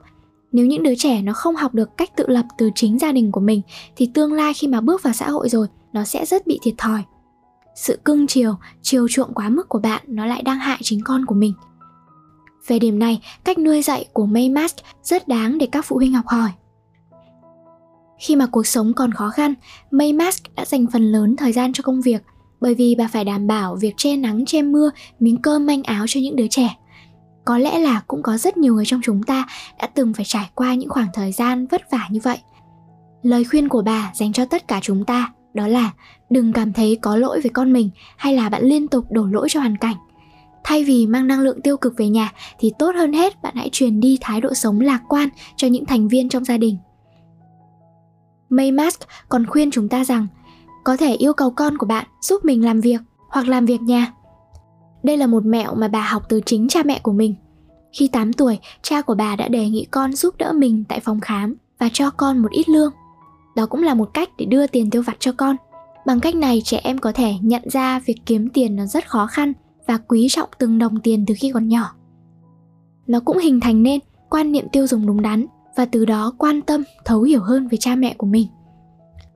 Nếu 0.52 0.66
những 0.66 0.82
đứa 0.82 0.94
trẻ 0.98 1.22
nó 1.22 1.32
không 1.32 1.56
học 1.56 1.74
được 1.74 1.96
cách 1.96 2.16
tự 2.16 2.24
lập 2.28 2.44
từ 2.58 2.70
chính 2.74 2.98
gia 2.98 3.12
đình 3.12 3.32
của 3.32 3.40
mình 3.40 3.62
thì 3.96 4.10
tương 4.14 4.32
lai 4.32 4.54
khi 4.54 4.66
mà 4.66 4.80
bước 4.80 5.02
vào 5.02 5.14
xã 5.14 5.30
hội 5.30 5.48
rồi, 5.48 5.66
nó 5.92 6.04
sẽ 6.04 6.26
rất 6.26 6.46
bị 6.46 6.58
thiệt 6.62 6.74
thòi. 6.78 7.02
Sự 7.74 7.98
cưng 8.04 8.26
chiều, 8.26 8.54
chiều 8.82 9.08
chuộng 9.08 9.34
quá 9.34 9.48
mức 9.48 9.68
của 9.68 9.78
bạn 9.78 10.02
nó 10.06 10.26
lại 10.26 10.42
đang 10.42 10.58
hại 10.58 10.78
chính 10.82 11.00
con 11.04 11.26
của 11.26 11.34
mình. 11.34 11.52
Về 12.66 12.78
điểm 12.78 12.98
này, 12.98 13.22
cách 13.44 13.58
nuôi 13.58 13.82
dạy 13.82 14.06
của 14.12 14.26
Maymask 14.26 14.76
rất 15.02 15.28
đáng 15.28 15.58
để 15.58 15.68
các 15.72 15.84
phụ 15.84 15.96
huynh 15.96 16.12
học 16.12 16.26
hỏi. 16.26 16.50
Khi 18.20 18.36
mà 18.36 18.46
cuộc 18.46 18.66
sống 18.66 18.92
còn 18.92 19.12
khó 19.12 19.30
khăn, 19.30 19.54
May 19.90 20.12
Mask 20.12 20.42
đã 20.56 20.64
dành 20.64 20.86
phần 20.92 21.12
lớn 21.12 21.36
thời 21.36 21.52
gian 21.52 21.72
cho 21.72 21.82
công 21.82 22.00
việc 22.00 22.22
bởi 22.60 22.74
vì 22.74 22.94
bà 22.94 23.08
phải 23.08 23.24
đảm 23.24 23.46
bảo 23.46 23.76
việc 23.76 23.94
che 23.96 24.16
nắng 24.16 24.44
che 24.44 24.62
mưa, 24.62 24.90
miếng 25.20 25.42
cơm 25.42 25.66
manh 25.66 25.82
áo 25.82 26.04
cho 26.08 26.20
những 26.20 26.36
đứa 26.36 26.46
trẻ. 26.46 26.76
Có 27.44 27.58
lẽ 27.58 27.78
là 27.78 28.02
cũng 28.06 28.22
có 28.22 28.36
rất 28.36 28.56
nhiều 28.56 28.74
người 28.74 28.84
trong 28.86 29.00
chúng 29.04 29.22
ta 29.22 29.46
đã 29.78 29.86
từng 29.86 30.14
phải 30.14 30.24
trải 30.24 30.50
qua 30.54 30.74
những 30.74 30.88
khoảng 30.88 31.08
thời 31.14 31.32
gian 31.32 31.66
vất 31.66 31.90
vả 31.90 32.08
như 32.10 32.20
vậy. 32.22 32.38
Lời 33.22 33.44
khuyên 33.44 33.68
của 33.68 33.82
bà 33.82 34.12
dành 34.14 34.32
cho 34.32 34.44
tất 34.44 34.68
cả 34.68 34.80
chúng 34.82 35.04
ta 35.04 35.32
đó 35.54 35.66
là 35.66 35.90
đừng 36.30 36.52
cảm 36.52 36.72
thấy 36.72 36.98
có 37.02 37.16
lỗi 37.16 37.40
với 37.40 37.50
con 37.50 37.72
mình 37.72 37.90
hay 38.16 38.34
là 38.34 38.48
bạn 38.48 38.62
liên 38.64 38.88
tục 38.88 39.04
đổ 39.10 39.26
lỗi 39.26 39.48
cho 39.50 39.60
hoàn 39.60 39.76
cảnh. 39.76 39.96
Thay 40.64 40.84
vì 40.84 41.06
mang 41.06 41.26
năng 41.26 41.40
lượng 41.40 41.62
tiêu 41.62 41.76
cực 41.76 41.94
về 41.96 42.08
nhà 42.08 42.32
thì 42.58 42.72
tốt 42.78 42.94
hơn 42.94 43.12
hết 43.12 43.42
bạn 43.42 43.54
hãy 43.56 43.68
truyền 43.72 44.00
đi 44.00 44.18
thái 44.20 44.40
độ 44.40 44.54
sống 44.54 44.80
lạc 44.80 45.00
quan 45.08 45.28
cho 45.56 45.68
những 45.68 45.86
thành 45.86 46.08
viên 46.08 46.28
trong 46.28 46.44
gia 46.44 46.56
đình. 46.56 46.76
Maymask 48.50 49.00
còn 49.28 49.46
khuyên 49.46 49.70
chúng 49.70 49.88
ta 49.88 50.04
rằng 50.04 50.26
có 50.84 50.96
thể 50.96 51.14
yêu 51.14 51.32
cầu 51.32 51.50
con 51.50 51.78
của 51.78 51.86
bạn 51.86 52.06
giúp 52.20 52.44
mình 52.44 52.64
làm 52.64 52.80
việc 52.80 53.00
hoặc 53.28 53.48
làm 53.48 53.66
việc 53.66 53.80
nhà. 53.80 54.12
Đây 55.02 55.16
là 55.16 55.26
một 55.26 55.44
mẹo 55.44 55.74
mà 55.74 55.88
bà 55.88 56.02
học 56.02 56.22
từ 56.28 56.40
chính 56.46 56.68
cha 56.68 56.82
mẹ 56.84 57.00
của 57.02 57.12
mình. 57.12 57.34
Khi 57.92 58.08
8 58.08 58.32
tuổi, 58.32 58.58
cha 58.82 59.02
của 59.02 59.14
bà 59.14 59.36
đã 59.36 59.48
đề 59.48 59.68
nghị 59.68 59.86
con 59.90 60.12
giúp 60.12 60.34
đỡ 60.38 60.52
mình 60.52 60.84
tại 60.88 61.00
phòng 61.00 61.20
khám 61.20 61.54
và 61.78 61.88
cho 61.92 62.10
con 62.10 62.38
một 62.38 62.50
ít 62.50 62.68
lương. 62.68 62.92
Đó 63.56 63.66
cũng 63.66 63.82
là 63.82 63.94
một 63.94 64.10
cách 64.14 64.28
để 64.38 64.44
đưa 64.44 64.66
tiền 64.66 64.90
tiêu 64.90 65.02
vặt 65.02 65.16
cho 65.18 65.32
con. 65.32 65.56
Bằng 66.06 66.20
cách 66.20 66.34
này 66.34 66.62
trẻ 66.64 66.80
em 66.82 66.98
có 66.98 67.12
thể 67.12 67.34
nhận 67.42 67.62
ra 67.70 67.98
việc 67.98 68.16
kiếm 68.26 68.48
tiền 68.48 68.76
nó 68.76 68.86
rất 68.86 69.08
khó 69.08 69.26
khăn 69.26 69.52
và 69.86 69.98
quý 70.08 70.26
trọng 70.30 70.48
từng 70.58 70.78
đồng 70.78 71.00
tiền 71.00 71.24
từ 71.26 71.34
khi 71.38 71.50
còn 71.52 71.68
nhỏ. 71.68 71.92
Nó 73.06 73.20
cũng 73.20 73.38
hình 73.38 73.60
thành 73.60 73.82
nên 73.82 74.00
quan 74.30 74.52
niệm 74.52 74.68
tiêu 74.72 74.86
dùng 74.86 75.06
đúng 75.06 75.22
đắn 75.22 75.46
và 75.76 75.84
từ 75.84 76.04
đó 76.04 76.32
quan 76.38 76.62
tâm, 76.62 76.84
thấu 77.04 77.22
hiểu 77.22 77.40
hơn 77.42 77.68
về 77.68 77.78
cha 77.78 77.94
mẹ 77.94 78.14
của 78.18 78.26
mình. 78.26 78.48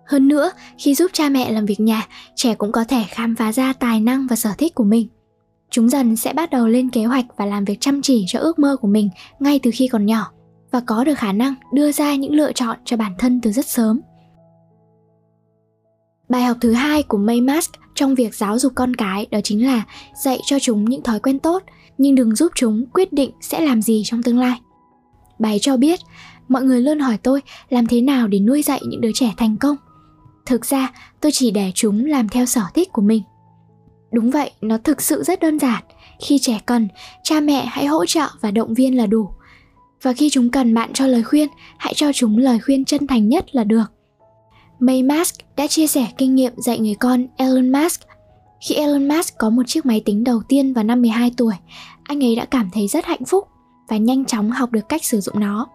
Hơn 0.06 0.28
nữa, 0.28 0.50
khi 0.78 0.94
giúp 0.94 1.10
cha 1.12 1.28
mẹ 1.28 1.52
làm 1.52 1.66
việc 1.66 1.80
nhà, 1.80 2.06
trẻ 2.34 2.54
cũng 2.54 2.72
có 2.72 2.84
thể 2.84 3.04
khám 3.08 3.36
phá 3.36 3.52
ra 3.52 3.72
tài 3.72 4.00
năng 4.00 4.26
và 4.26 4.36
sở 4.36 4.50
thích 4.58 4.74
của 4.74 4.84
mình. 4.84 5.08
Chúng 5.70 5.88
dần 5.88 6.16
sẽ 6.16 6.32
bắt 6.32 6.50
đầu 6.50 6.68
lên 6.68 6.90
kế 6.90 7.04
hoạch 7.04 7.24
và 7.36 7.46
làm 7.46 7.64
việc 7.64 7.80
chăm 7.80 8.02
chỉ 8.02 8.24
cho 8.28 8.40
ước 8.40 8.58
mơ 8.58 8.76
của 8.80 8.88
mình 8.88 9.08
ngay 9.40 9.60
từ 9.62 9.70
khi 9.74 9.88
còn 9.88 10.06
nhỏ 10.06 10.30
và 10.70 10.80
có 10.80 11.04
được 11.04 11.18
khả 11.18 11.32
năng 11.32 11.54
đưa 11.72 11.92
ra 11.92 12.14
những 12.14 12.32
lựa 12.32 12.52
chọn 12.52 12.76
cho 12.84 12.96
bản 12.96 13.12
thân 13.18 13.40
từ 13.40 13.52
rất 13.52 13.66
sớm. 13.66 14.00
Bài 16.28 16.42
học 16.42 16.56
thứ 16.60 16.72
hai 16.72 17.02
của 17.02 17.18
May 17.18 17.40
Mask 17.40 17.72
trong 17.94 18.14
việc 18.14 18.34
giáo 18.34 18.58
dục 18.58 18.72
con 18.74 18.96
cái 18.96 19.26
đó 19.30 19.38
chính 19.44 19.66
là 19.66 19.82
dạy 20.24 20.38
cho 20.46 20.58
chúng 20.58 20.84
những 20.84 21.02
thói 21.02 21.20
quen 21.20 21.38
tốt 21.38 21.62
nhưng 21.98 22.14
đừng 22.14 22.34
giúp 22.34 22.52
chúng 22.54 22.86
quyết 22.92 23.12
định 23.12 23.30
sẽ 23.40 23.60
làm 23.60 23.82
gì 23.82 24.02
trong 24.04 24.22
tương 24.22 24.38
lai. 24.38 24.60
Bài 25.38 25.58
cho 25.62 25.76
biết, 25.76 26.00
mọi 26.48 26.62
người 26.62 26.82
luôn 26.82 26.98
hỏi 26.98 27.18
tôi 27.22 27.42
làm 27.68 27.86
thế 27.86 28.00
nào 28.00 28.28
để 28.28 28.38
nuôi 28.38 28.62
dạy 28.62 28.80
những 28.86 29.00
đứa 29.00 29.12
trẻ 29.14 29.32
thành 29.36 29.56
công. 29.56 29.76
Thực 30.46 30.66
ra, 30.66 30.92
tôi 31.20 31.32
chỉ 31.32 31.50
để 31.50 31.72
chúng 31.74 32.04
làm 32.04 32.28
theo 32.28 32.46
sở 32.46 32.62
thích 32.74 32.88
của 32.92 33.02
mình. 33.02 33.22
Đúng 34.12 34.30
vậy, 34.30 34.50
nó 34.60 34.78
thực 34.78 35.02
sự 35.02 35.22
rất 35.22 35.40
đơn 35.40 35.58
giản. 35.58 35.82
Khi 36.20 36.38
trẻ 36.38 36.60
cần, 36.66 36.88
cha 37.22 37.40
mẹ 37.40 37.66
hãy 37.66 37.86
hỗ 37.86 38.06
trợ 38.06 38.28
và 38.40 38.50
động 38.50 38.74
viên 38.74 38.96
là 38.96 39.06
đủ. 39.06 39.28
Và 40.02 40.12
khi 40.12 40.30
chúng 40.30 40.50
cần 40.50 40.74
bạn 40.74 40.92
cho 40.92 41.06
lời 41.06 41.22
khuyên, 41.22 41.48
hãy 41.78 41.94
cho 41.94 42.12
chúng 42.12 42.38
lời 42.38 42.58
khuyên 42.58 42.84
chân 42.84 43.06
thành 43.06 43.28
nhất 43.28 43.54
là 43.54 43.64
được. 43.64 43.84
May 44.78 45.02
Musk 45.02 45.34
đã 45.56 45.66
chia 45.66 45.86
sẻ 45.86 46.06
kinh 46.18 46.34
nghiệm 46.34 46.52
dạy 46.56 46.78
người 46.78 46.94
con 46.94 47.26
Elon 47.36 47.72
Musk. 47.72 48.00
Khi 48.68 48.74
Elon 48.74 49.08
Musk 49.08 49.34
có 49.38 49.50
một 49.50 49.62
chiếc 49.66 49.86
máy 49.86 50.02
tính 50.04 50.24
đầu 50.24 50.42
tiên 50.48 50.72
vào 50.72 50.84
năm 50.84 51.02
12 51.02 51.32
tuổi, 51.36 51.54
anh 52.04 52.24
ấy 52.24 52.36
đã 52.36 52.44
cảm 52.44 52.70
thấy 52.72 52.88
rất 52.88 53.04
hạnh 53.04 53.24
phúc 53.24 53.48
và 53.88 53.96
nhanh 53.96 54.24
chóng 54.24 54.50
học 54.50 54.72
được 54.72 54.88
cách 54.88 55.04
sử 55.04 55.20
dụng 55.20 55.40
nó. 55.40 55.66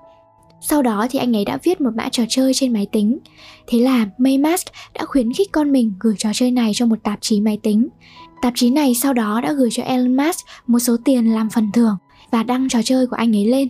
Sau 0.62 0.82
đó 0.82 1.08
thì 1.10 1.20
anh 1.20 1.36
ấy 1.36 1.46
đã 1.46 1.58
viết 1.64 1.82
một 1.82 1.92
mã 1.96 2.10
trò 2.12 2.24
chơi 2.30 2.54
trên 2.54 2.74
máy 2.74 2.88
tính. 2.92 3.20
Thế 3.68 3.80
là 3.80 4.06
Maymask 4.18 4.68
đã 4.94 5.06
khuyến 5.06 5.34
khích 5.34 5.52
con 5.52 5.72
mình 5.72 5.94
gửi 6.00 6.16
trò 6.18 6.30
chơi 6.34 6.52
này 6.52 6.72
cho 6.76 6.86
một 6.86 7.04
tạp 7.04 7.18
chí 7.22 7.42
máy 7.42 7.60
tính. 7.64 7.88
Tạp 8.42 8.54
chí 8.56 8.70
này 8.70 8.96
sau 8.96 9.14
đó 9.14 9.42
đã 9.42 9.54
gửi 9.54 9.70
cho 9.72 9.84
Elon 9.84 10.18
Musk 10.18 10.46
một 10.68 10.80
số 10.80 10.98
tiền 11.06 11.34
làm 11.34 11.50
phần 11.50 11.72
thưởng 11.72 11.98
và 12.32 12.44
đăng 12.44 12.70
trò 12.70 12.80
chơi 12.84 13.08
của 13.08 13.16
anh 13.16 13.36
ấy 13.36 13.46
lên. 13.46 13.70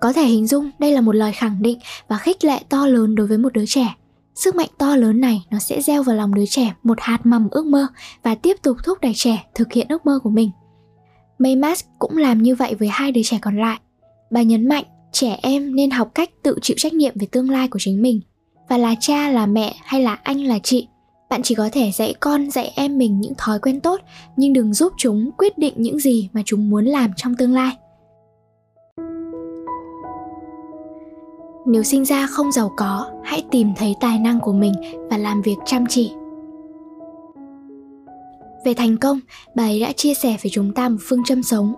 Có 0.00 0.12
thể 0.12 0.24
hình 0.24 0.46
dung 0.46 0.70
đây 0.78 0.92
là 0.92 1.00
một 1.00 1.14
lời 1.14 1.32
khẳng 1.32 1.62
định 1.62 1.78
và 2.08 2.18
khích 2.18 2.44
lệ 2.44 2.60
to 2.68 2.86
lớn 2.86 3.14
đối 3.14 3.26
với 3.26 3.38
một 3.38 3.52
đứa 3.52 3.66
trẻ. 3.66 3.94
Sức 4.34 4.54
mạnh 4.54 4.68
to 4.78 4.96
lớn 4.96 5.20
này 5.20 5.42
nó 5.50 5.58
sẽ 5.58 5.82
gieo 5.82 6.02
vào 6.02 6.16
lòng 6.16 6.34
đứa 6.34 6.46
trẻ 6.46 6.74
một 6.82 6.98
hạt 7.00 7.18
mầm 7.24 7.48
ước 7.50 7.66
mơ 7.66 7.86
và 8.22 8.34
tiếp 8.34 8.56
tục 8.62 8.76
thúc 8.84 8.98
đẩy 9.00 9.12
trẻ 9.14 9.44
thực 9.54 9.72
hiện 9.72 9.86
ước 9.88 10.06
mơ 10.06 10.18
của 10.22 10.30
mình. 10.30 10.50
Maymas 11.42 11.84
cũng 11.98 12.16
làm 12.16 12.42
như 12.42 12.54
vậy 12.54 12.74
với 12.74 12.88
hai 12.88 13.12
đứa 13.12 13.20
trẻ 13.24 13.38
còn 13.42 13.56
lại. 13.56 13.78
Bà 14.30 14.42
nhấn 14.42 14.68
mạnh 14.68 14.84
trẻ 15.12 15.38
em 15.42 15.76
nên 15.76 15.90
học 15.90 16.10
cách 16.14 16.30
tự 16.42 16.58
chịu 16.62 16.76
trách 16.80 16.92
nhiệm 16.92 17.12
về 17.14 17.26
tương 17.32 17.50
lai 17.50 17.68
của 17.68 17.78
chính 17.78 18.02
mình. 18.02 18.20
Và 18.68 18.78
là 18.78 18.94
cha, 19.00 19.28
là 19.28 19.46
mẹ 19.46 19.74
hay 19.84 20.02
là 20.02 20.18
anh, 20.22 20.44
là 20.44 20.58
chị, 20.58 20.88
bạn 21.30 21.42
chỉ 21.42 21.54
có 21.54 21.68
thể 21.72 21.90
dạy 21.90 22.14
con, 22.20 22.50
dạy 22.50 22.72
em 22.76 22.98
mình 22.98 23.20
những 23.20 23.32
thói 23.38 23.58
quen 23.58 23.80
tốt, 23.80 24.00
nhưng 24.36 24.52
đừng 24.52 24.74
giúp 24.74 24.92
chúng 24.96 25.30
quyết 25.38 25.58
định 25.58 25.74
những 25.76 25.98
gì 25.98 26.28
mà 26.32 26.42
chúng 26.44 26.70
muốn 26.70 26.84
làm 26.84 27.10
trong 27.16 27.34
tương 27.36 27.52
lai. 27.52 27.76
Nếu 31.66 31.82
sinh 31.82 32.04
ra 32.04 32.26
không 32.26 32.52
giàu 32.52 32.72
có, 32.76 33.10
hãy 33.24 33.44
tìm 33.50 33.68
thấy 33.76 33.94
tài 34.00 34.18
năng 34.18 34.40
của 34.40 34.52
mình 34.52 34.72
và 35.10 35.16
làm 35.18 35.42
việc 35.42 35.56
chăm 35.66 35.86
chỉ 35.86 36.12
về 38.64 38.74
thành 38.74 38.96
công, 38.96 39.20
bà 39.54 39.64
ấy 39.64 39.80
đã 39.80 39.92
chia 39.92 40.14
sẻ 40.14 40.36
với 40.42 40.50
chúng 40.50 40.72
ta 40.72 40.88
một 40.88 40.98
phương 41.00 41.24
châm 41.24 41.42
sống. 41.42 41.74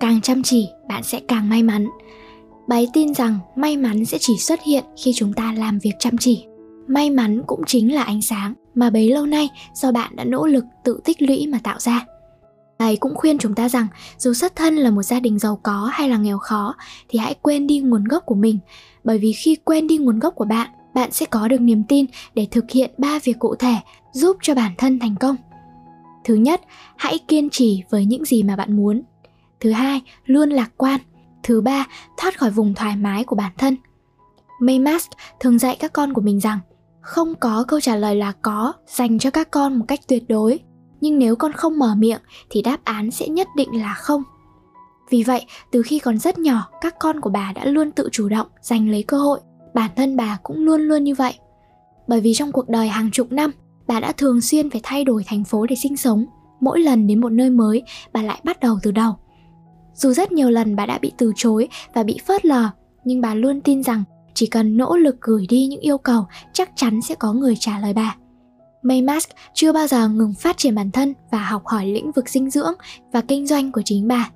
Càng 0.00 0.20
chăm 0.20 0.42
chỉ, 0.42 0.68
bạn 0.88 1.02
sẽ 1.02 1.20
càng 1.28 1.48
may 1.48 1.62
mắn. 1.62 1.88
Bà 2.68 2.76
ấy 2.76 2.88
tin 2.92 3.14
rằng 3.14 3.38
may 3.56 3.76
mắn 3.76 4.04
sẽ 4.04 4.18
chỉ 4.20 4.38
xuất 4.38 4.62
hiện 4.62 4.84
khi 5.02 5.12
chúng 5.14 5.32
ta 5.32 5.54
làm 5.58 5.78
việc 5.78 5.92
chăm 5.98 6.18
chỉ. 6.18 6.44
May 6.86 7.10
mắn 7.10 7.42
cũng 7.46 7.62
chính 7.66 7.94
là 7.94 8.02
ánh 8.02 8.22
sáng 8.22 8.54
mà 8.74 8.90
bấy 8.90 9.10
lâu 9.10 9.26
nay 9.26 9.48
do 9.74 9.92
bạn 9.92 10.16
đã 10.16 10.24
nỗ 10.24 10.46
lực 10.46 10.64
tự 10.84 11.00
tích 11.04 11.22
lũy 11.22 11.46
mà 11.46 11.58
tạo 11.62 11.78
ra. 11.80 12.06
Bà 12.78 12.86
ấy 12.86 12.96
cũng 12.96 13.14
khuyên 13.14 13.38
chúng 13.38 13.54
ta 13.54 13.68
rằng 13.68 13.86
dù 14.18 14.34
xuất 14.34 14.56
thân 14.56 14.76
là 14.76 14.90
một 14.90 15.02
gia 15.02 15.20
đình 15.20 15.38
giàu 15.38 15.60
có 15.62 15.90
hay 15.92 16.08
là 16.08 16.16
nghèo 16.16 16.38
khó 16.38 16.74
thì 17.08 17.18
hãy 17.18 17.34
quên 17.42 17.66
đi 17.66 17.78
nguồn 17.78 18.04
gốc 18.04 18.22
của 18.26 18.34
mình. 18.34 18.58
Bởi 19.04 19.18
vì 19.18 19.32
khi 19.32 19.56
quên 19.64 19.86
đi 19.86 19.98
nguồn 19.98 20.18
gốc 20.18 20.34
của 20.34 20.44
bạn 20.44 20.68
bạn 20.94 21.12
sẽ 21.12 21.26
có 21.26 21.48
được 21.48 21.60
niềm 21.60 21.82
tin 21.88 22.06
để 22.34 22.46
thực 22.50 22.70
hiện 22.70 22.90
ba 22.98 23.18
việc 23.24 23.38
cụ 23.38 23.54
thể 23.54 23.74
giúp 24.12 24.36
cho 24.42 24.54
bản 24.54 24.72
thân 24.78 24.98
thành 24.98 25.14
công 25.20 25.36
thứ 26.24 26.34
nhất, 26.34 26.60
hãy 26.96 27.18
kiên 27.28 27.50
trì 27.50 27.82
với 27.90 28.04
những 28.04 28.24
gì 28.24 28.42
mà 28.42 28.56
bạn 28.56 28.76
muốn. 28.76 29.02
Thứ 29.60 29.70
hai, 29.72 30.02
luôn 30.24 30.50
lạc 30.50 30.70
quan. 30.76 31.00
Thứ 31.42 31.60
ba, 31.60 31.86
thoát 32.16 32.38
khỏi 32.38 32.50
vùng 32.50 32.74
thoải 32.74 32.96
mái 32.96 33.24
của 33.24 33.36
bản 33.36 33.52
thân. 33.58 33.76
May 34.60 34.78
mask 34.78 35.10
thường 35.40 35.58
dạy 35.58 35.76
các 35.80 35.92
con 35.92 36.12
của 36.12 36.20
mình 36.20 36.40
rằng, 36.40 36.58
không 37.00 37.34
có 37.34 37.64
câu 37.68 37.80
trả 37.80 37.96
lời 37.96 38.16
là 38.16 38.32
có 38.42 38.72
dành 38.86 39.18
cho 39.18 39.30
các 39.30 39.50
con 39.50 39.78
một 39.78 39.84
cách 39.88 40.00
tuyệt 40.08 40.24
đối. 40.28 40.60
Nhưng 41.00 41.18
nếu 41.18 41.36
con 41.36 41.52
không 41.52 41.78
mở 41.78 41.94
miệng, 41.94 42.20
thì 42.50 42.62
đáp 42.62 42.84
án 42.84 43.10
sẽ 43.10 43.28
nhất 43.28 43.48
định 43.56 43.80
là 43.80 43.94
không. 43.94 44.22
Vì 45.10 45.22
vậy, 45.22 45.46
từ 45.70 45.82
khi 45.82 45.98
còn 45.98 46.18
rất 46.18 46.38
nhỏ, 46.38 46.68
các 46.80 46.94
con 47.00 47.20
của 47.20 47.30
bà 47.30 47.52
đã 47.52 47.64
luôn 47.64 47.90
tự 47.90 48.08
chủ 48.12 48.28
động 48.28 48.46
giành 48.60 48.90
lấy 48.90 49.02
cơ 49.02 49.18
hội. 49.18 49.40
Bản 49.74 49.90
thân 49.96 50.16
bà 50.16 50.38
cũng 50.42 50.64
luôn 50.64 50.80
luôn 50.80 51.04
như 51.04 51.14
vậy. 51.14 51.34
Bởi 52.08 52.20
vì 52.20 52.34
trong 52.34 52.52
cuộc 52.52 52.68
đời 52.68 52.88
hàng 52.88 53.10
chục 53.10 53.32
năm 53.32 53.50
bà 53.86 54.00
đã 54.00 54.12
thường 54.12 54.40
xuyên 54.40 54.70
phải 54.70 54.80
thay 54.84 55.04
đổi 55.04 55.24
thành 55.26 55.44
phố 55.44 55.66
để 55.66 55.76
sinh 55.76 55.96
sống 55.96 56.26
mỗi 56.60 56.80
lần 56.80 57.06
đến 57.06 57.20
một 57.20 57.32
nơi 57.32 57.50
mới 57.50 57.82
bà 58.12 58.22
lại 58.22 58.40
bắt 58.44 58.60
đầu 58.60 58.78
từ 58.82 58.90
đầu 58.90 59.14
dù 59.94 60.12
rất 60.12 60.32
nhiều 60.32 60.50
lần 60.50 60.76
bà 60.76 60.86
đã 60.86 60.98
bị 60.98 61.12
từ 61.18 61.32
chối 61.36 61.68
và 61.94 62.02
bị 62.02 62.18
phớt 62.26 62.44
lờ 62.44 62.70
nhưng 63.04 63.20
bà 63.20 63.34
luôn 63.34 63.60
tin 63.60 63.82
rằng 63.82 64.04
chỉ 64.34 64.46
cần 64.46 64.76
nỗ 64.76 64.96
lực 64.96 65.20
gửi 65.20 65.46
đi 65.48 65.66
những 65.66 65.80
yêu 65.80 65.98
cầu 65.98 66.26
chắc 66.52 66.70
chắn 66.76 67.02
sẽ 67.02 67.14
có 67.14 67.32
người 67.32 67.56
trả 67.58 67.78
lời 67.78 67.92
bà 67.92 68.16
May 68.82 69.02
mask 69.02 69.28
chưa 69.54 69.72
bao 69.72 69.86
giờ 69.86 70.08
ngừng 70.08 70.34
phát 70.34 70.56
triển 70.58 70.74
bản 70.74 70.90
thân 70.90 71.14
và 71.30 71.38
học 71.38 71.62
hỏi 71.66 71.86
lĩnh 71.86 72.12
vực 72.12 72.28
dinh 72.28 72.50
dưỡng 72.50 72.72
và 73.12 73.20
kinh 73.20 73.46
doanh 73.46 73.72
của 73.72 73.82
chính 73.84 74.08
bà. 74.08 74.30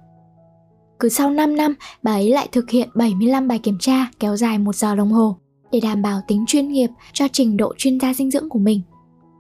Cứ 0.99 1.09
sau 1.09 1.31
5 1.31 1.57
năm, 1.57 1.75
bà 2.03 2.13
ấy 2.13 2.31
lại 2.31 2.49
thực 2.53 2.71
hiện 2.71 2.89
75 2.95 3.49
bài 3.49 3.59
kiểm 3.59 3.79
tra 3.81 4.11
kéo 4.21 4.37
dài 4.37 4.59
một 4.59 4.77
giờ 4.77 4.95
đồng 4.95 5.13
hồ 5.13 5.37
để 5.73 5.81
đảm 5.81 6.03
bảo 6.03 6.21
tính 6.29 6.45
chuyên 6.47 6.69
nghiệp 6.69 6.89
cho 7.13 7.29
trình 7.33 7.57
độ 7.57 7.75
chuyên 7.79 8.01
gia 8.01 8.15
dinh 8.15 8.31
dưỡng 8.31 8.49
của 8.49 8.59
mình. 8.59 8.81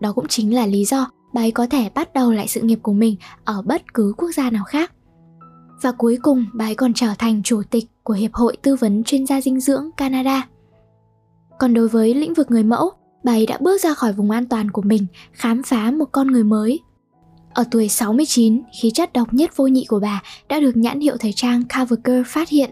Đó 0.00 0.12
cũng 0.12 0.28
chính 0.28 0.54
là 0.54 0.66
lý 0.66 0.84
do 0.84 1.10
bà 1.34 1.42
ấy 1.42 1.50
có 1.50 1.66
thể 1.66 1.90
bắt 1.94 2.14
đầu 2.14 2.32
lại 2.32 2.48
sự 2.48 2.60
nghiệp 2.60 2.78
của 2.82 2.92
mình 2.92 3.16
ở 3.44 3.62
bất 3.62 3.94
cứ 3.94 4.14
quốc 4.16 4.30
gia 4.34 4.50
nào 4.50 4.64
khác. 4.64 4.92
Và 5.82 5.92
cuối 5.92 6.18
cùng, 6.22 6.46
bà 6.54 6.64
ấy 6.64 6.74
còn 6.74 6.94
trở 6.94 7.08
thành 7.18 7.42
chủ 7.42 7.62
tịch 7.70 7.84
của 8.02 8.14
Hiệp 8.14 8.34
hội 8.34 8.56
Tư 8.62 8.76
vấn 8.76 9.04
Chuyên 9.04 9.26
gia 9.26 9.40
Dinh 9.40 9.60
dưỡng 9.60 9.90
Canada. 9.96 10.48
Còn 11.58 11.74
đối 11.74 11.88
với 11.88 12.14
lĩnh 12.14 12.34
vực 12.34 12.50
người 12.50 12.62
mẫu, 12.62 12.90
bà 13.24 13.32
ấy 13.32 13.46
đã 13.46 13.58
bước 13.60 13.80
ra 13.80 13.94
khỏi 13.94 14.12
vùng 14.12 14.30
an 14.30 14.46
toàn 14.46 14.70
của 14.70 14.82
mình, 14.82 15.06
khám 15.32 15.62
phá 15.62 15.90
một 15.90 16.08
con 16.12 16.26
người 16.26 16.44
mới. 16.44 16.80
Ở 17.54 17.64
tuổi 17.70 17.88
69, 17.88 18.62
khí 18.80 18.90
chất 18.90 19.12
độc 19.12 19.34
nhất 19.34 19.56
vô 19.56 19.66
nhị 19.66 19.84
của 19.88 20.00
bà 20.00 20.22
đã 20.48 20.60
được 20.60 20.76
nhãn 20.76 21.00
hiệu 21.00 21.16
thời 21.20 21.32
trang 21.32 21.62
CoverGirl 21.74 22.22
phát 22.26 22.48
hiện 22.48 22.70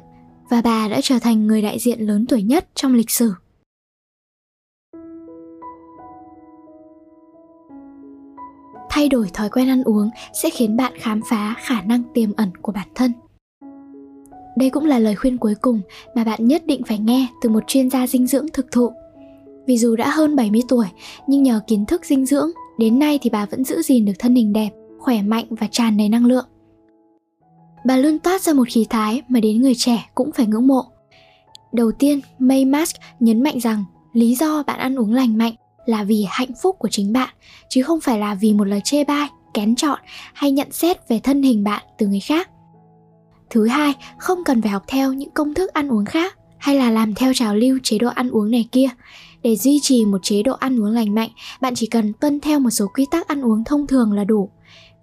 và 0.51 0.63
bà 0.63 0.89
đã 0.89 1.01
trở 1.03 1.19
thành 1.19 1.47
người 1.47 1.63
đại 1.63 1.79
diện 1.79 2.01
lớn 2.01 2.27
tuổi 2.27 2.43
nhất 2.43 2.69
trong 2.75 2.95
lịch 2.95 3.11
sử. 3.11 3.33
Thay 8.95 9.09
đổi 9.09 9.27
thói 9.33 9.49
quen 9.49 9.69
ăn 9.69 9.83
uống 9.85 10.11
sẽ 10.33 10.51
khiến 10.51 10.77
bạn 10.77 10.93
khám 10.99 11.21
phá 11.31 11.55
khả 11.59 11.83
năng 11.83 12.03
tiềm 12.15 12.33
ẩn 12.37 12.51
của 12.63 12.73
bản 12.73 12.89
thân. 12.95 13.13
Đây 14.57 14.71
cũng 14.71 14.85
là 14.85 14.99
lời 14.99 15.15
khuyên 15.15 15.39
cuối 15.39 15.55
cùng 15.55 15.81
mà 16.15 16.25
bạn 16.25 16.49
nhất 16.49 16.67
định 16.67 16.83
phải 16.87 16.99
nghe 16.99 17.27
từ 17.43 17.49
một 17.49 17.65
chuyên 17.67 17.91
gia 17.91 18.07
dinh 18.07 18.27
dưỡng 18.27 18.47
thực 18.53 18.73
thụ. 18.73 18.93
Vì 19.67 19.79
dù 19.79 19.97
đã 19.97 20.11
hơn 20.11 20.37
70 20.37 20.63
tuổi, 20.69 20.87
nhưng 21.27 21.43
nhờ 21.43 21.61
kiến 21.67 21.87
thức 21.87 22.05
dinh 22.05 22.27
dưỡng, 22.27 22.51
đến 22.79 22.99
nay 22.99 23.19
thì 23.23 23.31
bà 23.31 23.47
vẫn 23.47 23.65
giữ 23.65 23.83
gìn 23.83 24.05
được 24.05 24.13
thân 24.19 24.35
hình 24.35 24.53
đẹp, 24.53 24.71
khỏe 24.99 25.23
mạnh 25.23 25.47
và 25.51 25.67
tràn 25.71 25.97
đầy 25.97 26.09
năng 26.09 26.27
lượng. 26.27 26.47
Bà 27.87 27.97
luôn 27.97 28.19
toát 28.19 28.43
ra 28.43 28.53
một 28.53 28.69
khí 28.69 28.87
thái 28.91 29.23
mà 29.29 29.41
đến 29.41 29.63
người 29.63 29.75
trẻ 29.77 30.11
cũng 30.15 30.33
phải 30.33 30.47
ngưỡng 30.47 30.67
mộ. 30.67 30.85
Đầu 31.73 31.93
tiên, 31.93 32.21
May 32.39 32.65
Mask 32.65 32.97
nhấn 33.21 33.43
mạnh 33.43 33.61
rằng 33.61 33.85
lý 34.13 34.35
do 34.35 34.63
bạn 34.63 34.79
ăn 34.79 34.97
uống 34.97 35.15
lành 35.15 35.39
mạnh 35.39 35.55
là 35.87 36.05
vì 36.05 36.27
hạnh 36.29 36.51
phúc 36.63 36.77
của 36.79 36.89
chính 36.89 37.13
bạn, 37.13 37.29
chứ 37.69 37.83
không 37.83 38.01
phải 38.01 38.19
là 38.19 38.35
vì 38.35 38.53
một 38.53 38.65
lời 38.65 38.81
chê 38.85 39.05
bai, 39.05 39.29
kén 39.55 39.77
chọn 39.77 39.99
hay 40.35 40.51
nhận 40.51 40.73
xét 40.73 41.09
về 41.09 41.19
thân 41.19 41.43
hình 41.43 41.65
bạn 41.65 41.83
từ 41.99 42.07
người 42.07 42.21
khác. 42.21 42.51
Thứ 43.51 43.67
hai, 43.67 43.95
không 44.19 44.45
cần 44.45 44.63
phải 44.63 44.71
học 44.71 44.83
theo 44.87 45.13
những 45.13 45.31
công 45.31 45.55
thức 45.55 45.73
ăn 45.73 45.89
uống 45.89 46.05
khác 46.05 46.39
hay 46.59 46.77
là 46.77 46.91
làm 46.91 47.15
theo 47.15 47.35
trào 47.35 47.55
lưu 47.55 47.79
chế 47.83 47.99
độ 47.99 48.09
ăn 48.09 48.31
uống 48.31 48.51
này 48.51 48.69
kia. 48.73 48.89
Để 49.43 49.57
duy 49.57 49.81
trì 49.83 50.05
một 50.05 50.19
chế 50.23 50.43
độ 50.43 50.53
ăn 50.53 50.81
uống 50.81 50.91
lành 50.91 51.15
mạnh, 51.15 51.31
bạn 51.61 51.75
chỉ 51.75 51.87
cần 51.87 52.13
tuân 52.13 52.41
theo 52.41 52.59
một 52.59 52.71
số 52.71 52.87
quy 52.95 53.07
tắc 53.11 53.29
ăn 53.29 53.43
uống 53.43 53.65
thông 53.65 53.87
thường 53.87 54.13
là 54.13 54.25
đủ. 54.25 54.51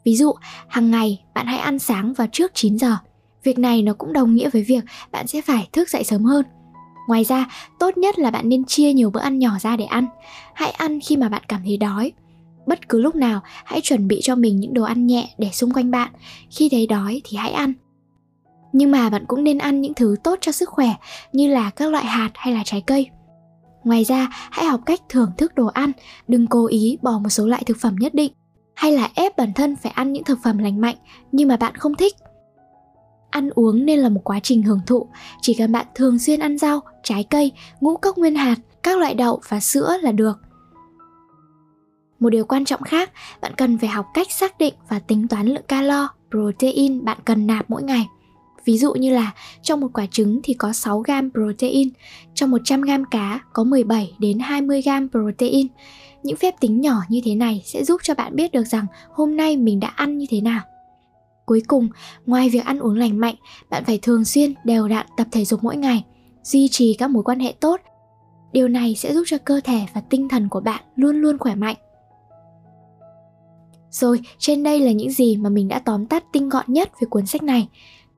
Ví 0.05 0.15
dụ, 0.15 0.31
hàng 0.67 0.91
ngày 0.91 1.23
bạn 1.33 1.45
hãy 1.45 1.57
ăn 1.57 1.79
sáng 1.79 2.13
vào 2.13 2.27
trước 2.31 2.51
9 2.53 2.77
giờ. 2.77 2.97
Việc 3.43 3.59
này 3.59 3.81
nó 3.81 3.93
cũng 3.93 4.13
đồng 4.13 4.35
nghĩa 4.35 4.49
với 4.49 4.63
việc 4.63 4.83
bạn 5.11 5.27
sẽ 5.27 5.41
phải 5.41 5.69
thức 5.73 5.89
dậy 5.89 6.03
sớm 6.03 6.23
hơn. 6.23 6.45
Ngoài 7.11 7.23
ra, 7.23 7.45
tốt 7.79 7.97
nhất 7.97 8.19
là 8.19 8.31
bạn 8.31 8.49
nên 8.49 8.65
chia 8.65 8.93
nhiều 8.93 9.09
bữa 9.09 9.19
ăn 9.19 9.39
nhỏ 9.39 9.51
ra 9.61 9.77
để 9.77 9.85
ăn. 9.85 10.07
Hãy 10.53 10.71
ăn 10.71 10.99
khi 10.99 11.17
mà 11.17 11.29
bạn 11.29 11.41
cảm 11.47 11.61
thấy 11.65 11.77
đói. 11.77 12.11
Bất 12.65 12.89
cứ 12.89 13.01
lúc 13.01 13.15
nào, 13.15 13.41
hãy 13.65 13.81
chuẩn 13.81 14.07
bị 14.07 14.19
cho 14.23 14.35
mình 14.35 14.59
những 14.59 14.73
đồ 14.73 14.83
ăn 14.83 15.07
nhẹ 15.07 15.29
để 15.37 15.49
xung 15.53 15.73
quanh 15.73 15.91
bạn. 15.91 16.11
Khi 16.49 16.69
thấy 16.69 16.87
đói 16.87 17.21
thì 17.23 17.37
hãy 17.37 17.51
ăn 17.51 17.73
nhưng 18.73 18.91
mà 18.91 19.09
bạn 19.09 19.25
cũng 19.27 19.43
nên 19.43 19.57
ăn 19.57 19.81
những 19.81 19.93
thứ 19.93 20.15
tốt 20.23 20.37
cho 20.41 20.51
sức 20.51 20.69
khỏe 20.69 20.95
như 21.33 21.47
là 21.47 21.69
các 21.69 21.91
loại 21.91 22.05
hạt 22.05 22.31
hay 22.35 22.53
là 22.53 22.63
trái 22.65 22.81
cây 22.81 23.09
ngoài 23.83 24.03
ra 24.03 24.27
hãy 24.31 24.65
học 24.65 24.81
cách 24.85 25.01
thưởng 25.09 25.31
thức 25.37 25.55
đồ 25.55 25.67
ăn 25.67 25.91
đừng 26.27 26.47
cố 26.47 26.67
ý 26.67 26.97
bỏ 27.01 27.19
một 27.19 27.29
số 27.29 27.47
loại 27.47 27.63
thực 27.65 27.77
phẩm 27.77 27.95
nhất 27.95 28.13
định 28.13 28.31
hay 28.75 28.91
là 28.91 29.09
ép 29.15 29.37
bản 29.37 29.53
thân 29.53 29.75
phải 29.75 29.91
ăn 29.91 30.13
những 30.13 30.23
thực 30.23 30.39
phẩm 30.43 30.57
lành 30.57 30.81
mạnh 30.81 30.95
nhưng 31.31 31.47
mà 31.47 31.57
bạn 31.57 31.75
không 31.75 31.95
thích 31.95 32.15
ăn 33.31 33.49
uống 33.49 33.85
nên 33.85 33.99
là 33.99 34.09
một 34.09 34.21
quá 34.23 34.39
trình 34.43 34.63
hưởng 34.63 34.81
thụ 34.87 35.07
chỉ 35.41 35.53
cần 35.53 35.71
bạn 35.71 35.85
thường 35.95 36.19
xuyên 36.19 36.39
ăn 36.39 36.57
rau 36.57 36.79
trái 37.03 37.23
cây 37.29 37.51
ngũ 37.79 37.97
cốc 37.97 38.17
nguyên 38.17 38.35
hạt 38.35 38.55
các 38.83 38.97
loại 38.97 39.13
đậu 39.13 39.41
và 39.49 39.59
sữa 39.59 39.97
là 40.01 40.11
được 40.11 40.39
một 42.19 42.29
điều 42.29 42.45
quan 42.45 42.65
trọng 42.65 42.81
khác 42.81 43.11
bạn 43.41 43.53
cần 43.57 43.77
phải 43.77 43.89
học 43.89 44.05
cách 44.13 44.31
xác 44.31 44.57
định 44.57 44.73
và 44.89 44.99
tính 44.99 45.27
toán 45.27 45.47
lượng 45.47 45.65
calo 45.67 46.07
protein 46.29 47.05
bạn 47.05 47.17
cần 47.25 47.47
nạp 47.47 47.69
mỗi 47.69 47.83
ngày 47.83 48.07
Ví 48.65 48.77
dụ 48.77 48.93
như 48.93 49.13
là 49.13 49.31
trong 49.61 49.79
một 49.79 49.87
quả 49.93 50.05
trứng 50.05 50.39
thì 50.43 50.53
có 50.53 50.73
6 50.73 50.99
gram 50.99 51.31
protein, 51.31 51.89
trong 52.33 52.51
100 52.51 52.81
gram 52.81 53.05
cá 53.05 53.39
có 53.53 53.63
17 53.63 54.13
đến 54.19 54.39
20 54.39 54.81
gram 54.81 55.09
protein. 55.09 55.67
Những 56.23 56.37
phép 56.37 56.55
tính 56.59 56.81
nhỏ 56.81 56.95
như 57.09 57.21
thế 57.25 57.35
này 57.35 57.61
sẽ 57.65 57.83
giúp 57.83 58.01
cho 58.03 58.13
bạn 58.13 58.35
biết 58.35 58.51
được 58.51 58.63
rằng 58.63 58.85
hôm 59.11 59.37
nay 59.37 59.57
mình 59.57 59.79
đã 59.79 59.87
ăn 59.87 60.17
như 60.17 60.25
thế 60.29 60.41
nào. 60.41 60.61
Cuối 61.51 61.63
cùng, 61.67 61.89
ngoài 62.25 62.49
việc 62.49 62.65
ăn 62.65 62.79
uống 62.79 62.95
lành 62.95 63.19
mạnh, 63.19 63.35
bạn 63.69 63.83
phải 63.85 63.99
thường 64.01 64.25
xuyên 64.25 64.53
đều 64.63 64.87
đặn 64.87 65.05
tập 65.17 65.27
thể 65.31 65.45
dục 65.45 65.63
mỗi 65.63 65.77
ngày, 65.77 66.05
duy 66.43 66.67
trì 66.67 66.95
các 66.99 67.09
mối 67.09 67.23
quan 67.23 67.39
hệ 67.39 67.53
tốt. 67.59 67.81
Điều 68.51 68.67
này 68.67 68.95
sẽ 68.95 69.13
giúp 69.13 69.23
cho 69.27 69.37
cơ 69.37 69.61
thể 69.63 69.79
và 69.93 70.01
tinh 70.01 70.29
thần 70.29 70.49
của 70.49 70.59
bạn 70.59 70.83
luôn 70.95 71.15
luôn 71.15 71.37
khỏe 71.37 71.55
mạnh. 71.55 71.75
Rồi, 73.89 74.19
trên 74.37 74.63
đây 74.63 74.79
là 74.79 74.91
những 74.91 75.11
gì 75.11 75.37
mà 75.37 75.49
mình 75.49 75.67
đã 75.67 75.79
tóm 75.79 76.05
tắt 76.05 76.23
tinh 76.33 76.49
gọn 76.49 76.65
nhất 76.67 76.91
về 77.01 77.07
cuốn 77.09 77.25
sách 77.25 77.43
này. 77.43 77.67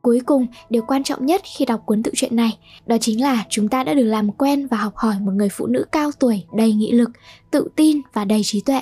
Cuối 0.01 0.21
cùng, 0.25 0.47
điều 0.69 0.83
quan 0.87 1.03
trọng 1.03 1.25
nhất 1.25 1.41
khi 1.57 1.65
đọc 1.65 1.81
cuốn 1.85 2.03
tự 2.03 2.11
truyện 2.15 2.35
này 2.35 2.57
đó 2.85 2.97
chính 3.01 3.21
là 3.21 3.45
chúng 3.49 3.69
ta 3.69 3.83
đã 3.83 3.93
được 3.93 4.05
làm 4.05 4.31
quen 4.31 4.67
và 4.67 4.77
học 4.77 4.93
hỏi 4.95 5.15
một 5.21 5.31
người 5.31 5.49
phụ 5.49 5.65
nữ 5.65 5.85
cao 5.91 6.11
tuổi, 6.19 6.43
đầy 6.55 6.73
nghị 6.73 6.91
lực, 6.91 7.09
tự 7.51 7.67
tin 7.75 8.01
và 8.13 8.25
đầy 8.25 8.41
trí 8.43 8.61
tuệ. 8.61 8.81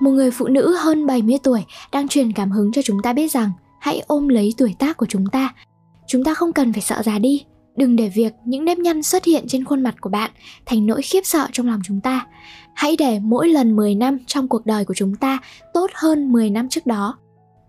Một 0.00 0.10
người 0.10 0.30
phụ 0.30 0.48
nữ 0.48 0.76
hơn 0.76 1.06
70 1.06 1.38
tuổi 1.42 1.64
đang 1.92 2.08
truyền 2.08 2.32
cảm 2.32 2.50
hứng 2.50 2.72
cho 2.72 2.82
chúng 2.82 3.02
ta 3.02 3.12
biết 3.12 3.32
rằng 3.32 3.50
hãy 3.84 4.02
ôm 4.06 4.28
lấy 4.28 4.54
tuổi 4.56 4.74
tác 4.78 4.96
của 4.96 5.06
chúng 5.06 5.26
ta. 5.26 5.54
Chúng 6.06 6.24
ta 6.24 6.34
không 6.34 6.52
cần 6.52 6.72
phải 6.72 6.82
sợ 6.82 7.02
già 7.04 7.18
đi, 7.18 7.44
Đừng 7.76 7.96
để 7.96 8.08
việc 8.08 8.32
những 8.44 8.64
nếp 8.64 8.78
nhăn 8.78 9.02
xuất 9.02 9.24
hiện 9.24 9.44
trên 9.48 9.64
khuôn 9.64 9.82
mặt 9.82 9.94
của 10.00 10.10
bạn 10.10 10.30
thành 10.66 10.86
nỗi 10.86 11.02
khiếp 11.02 11.20
sợ 11.24 11.46
trong 11.52 11.66
lòng 11.66 11.80
chúng 11.84 12.00
ta. 12.00 12.26
Hãy 12.74 12.96
để 12.98 13.18
mỗi 13.22 13.48
lần 13.48 13.76
10 13.76 13.94
năm 13.94 14.18
trong 14.26 14.48
cuộc 14.48 14.66
đời 14.66 14.84
của 14.84 14.94
chúng 14.94 15.14
ta 15.14 15.38
tốt 15.74 15.90
hơn 15.94 16.32
10 16.32 16.50
năm 16.50 16.68
trước 16.68 16.86
đó. 16.86 17.18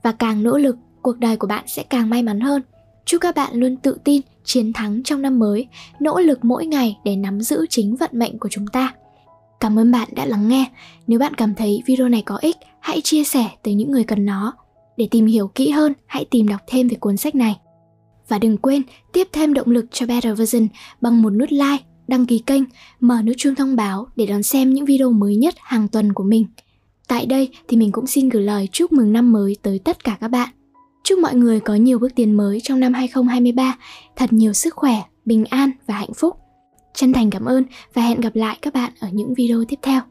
Và 0.04 0.12
càng 0.12 0.44
nỗ 0.44 0.58
lực, 0.58 0.76
cuộc 1.02 1.20
đời 1.20 1.38
của 1.38 1.48
bạn 1.48 1.64
sẽ 1.68 1.84
càng 1.84 2.10
may 2.10 2.24
mắn 2.24 2.40
hơn. 2.40 2.62
Chúc 3.06 3.22
các 3.22 3.36
bạn 3.36 3.56
luôn 3.56 3.78
tự 3.78 3.98
tin, 4.04 4.22
chiến 4.44 4.74
thắng 4.74 5.04
trong 5.04 5.22
năm 5.22 5.40
mới, 5.40 5.68
nỗ 6.00 6.20
lực 6.20 6.46
mỗi 6.46 6.66
ngày 6.66 6.98
để 7.04 7.16
nắm 7.16 7.42
giữ 7.42 7.66
chính 7.70 7.96
vận 7.96 8.10
mệnh 8.14 8.40
của 8.40 8.50
chúng 8.52 8.68
ta. 8.68 8.94
Cảm 9.60 9.80
ơn 9.80 9.92
bạn 9.92 10.08
đã 10.16 10.26
lắng 10.26 10.48
nghe. 10.48 10.66
Nếu 11.08 11.20
bạn 11.20 11.34
cảm 11.34 11.56
thấy 11.56 11.84
video 11.86 12.10
này 12.10 12.24
có 12.26 12.38
ích, 12.42 12.58
hãy 12.80 13.02
chia 13.02 13.24
sẻ 13.24 13.50
tới 13.64 13.74
những 13.74 13.92
người 13.92 14.04
cần 14.04 14.26
nó. 14.26 14.54
Để 14.98 15.08
tìm 15.12 15.26
hiểu 15.26 15.48
kỹ 15.48 15.70
hơn, 15.70 15.94
hãy 16.06 16.26
tìm 16.26 16.48
đọc 16.48 16.62
thêm 16.68 16.88
về 16.88 16.96
cuốn 16.96 17.18
sách 17.18 17.36
này. 17.36 17.60
Và 18.28 18.40
đừng 18.40 18.58
quên 18.58 18.82
tiếp 19.14 19.28
thêm 19.32 19.54
động 19.54 19.70
lực 19.70 19.86
cho 19.92 20.06
Better 20.06 20.38
Version 20.40 20.68
bằng 21.02 21.22
một 21.22 21.30
nút 21.30 21.52
like, 21.52 21.84
đăng 22.08 22.26
ký 22.26 22.40
kênh, 22.40 22.64
mở 23.00 23.22
nút 23.22 23.36
chuông 23.38 23.56
thông 23.56 23.76
báo 23.76 24.08
để 24.16 24.26
đón 24.26 24.44
xem 24.44 24.74
những 24.74 24.86
video 24.86 25.12
mới 25.12 25.36
nhất 25.36 25.56
hàng 25.58 25.88
tuần 25.88 26.14
của 26.14 26.24
mình. 26.24 26.46
Tại 27.08 27.26
đây 27.26 27.50
thì 27.68 27.78
mình 27.78 27.92
cũng 27.92 28.08
xin 28.08 28.30
gửi 28.30 28.44
lời 28.44 28.70
chúc 28.72 28.92
mừng 28.92 29.14
năm 29.14 29.32
mới 29.32 29.56
tới 29.62 29.80
tất 29.80 30.04
cả 30.04 30.18
các 30.22 30.28
bạn. 30.28 30.50
Chúc 31.04 31.20
mọi 31.20 31.36
người 31.36 31.60
có 31.60 31.76
nhiều 31.76 32.00
bước 32.00 32.16
tiến 32.16 32.38
mới 32.38 32.60
trong 32.64 32.80
năm 32.80 32.94
2023, 32.94 33.78
thật 34.16 34.34
nhiều 34.34 34.54
sức 34.54 34.74
khỏe, 34.76 35.02
bình 35.26 35.46
an 35.46 35.72
và 35.88 35.94
hạnh 35.94 36.14
phúc. 36.14 36.36
Chân 36.94 37.14
thành 37.14 37.30
cảm 37.30 37.46
ơn 37.46 37.64
và 37.94 38.02
hẹn 38.02 38.22
gặp 38.22 38.36
lại 38.36 38.58
các 38.62 38.74
bạn 38.74 38.92
ở 39.00 39.08
những 39.12 39.34
video 39.34 39.64
tiếp 39.68 39.80
theo. 39.82 40.02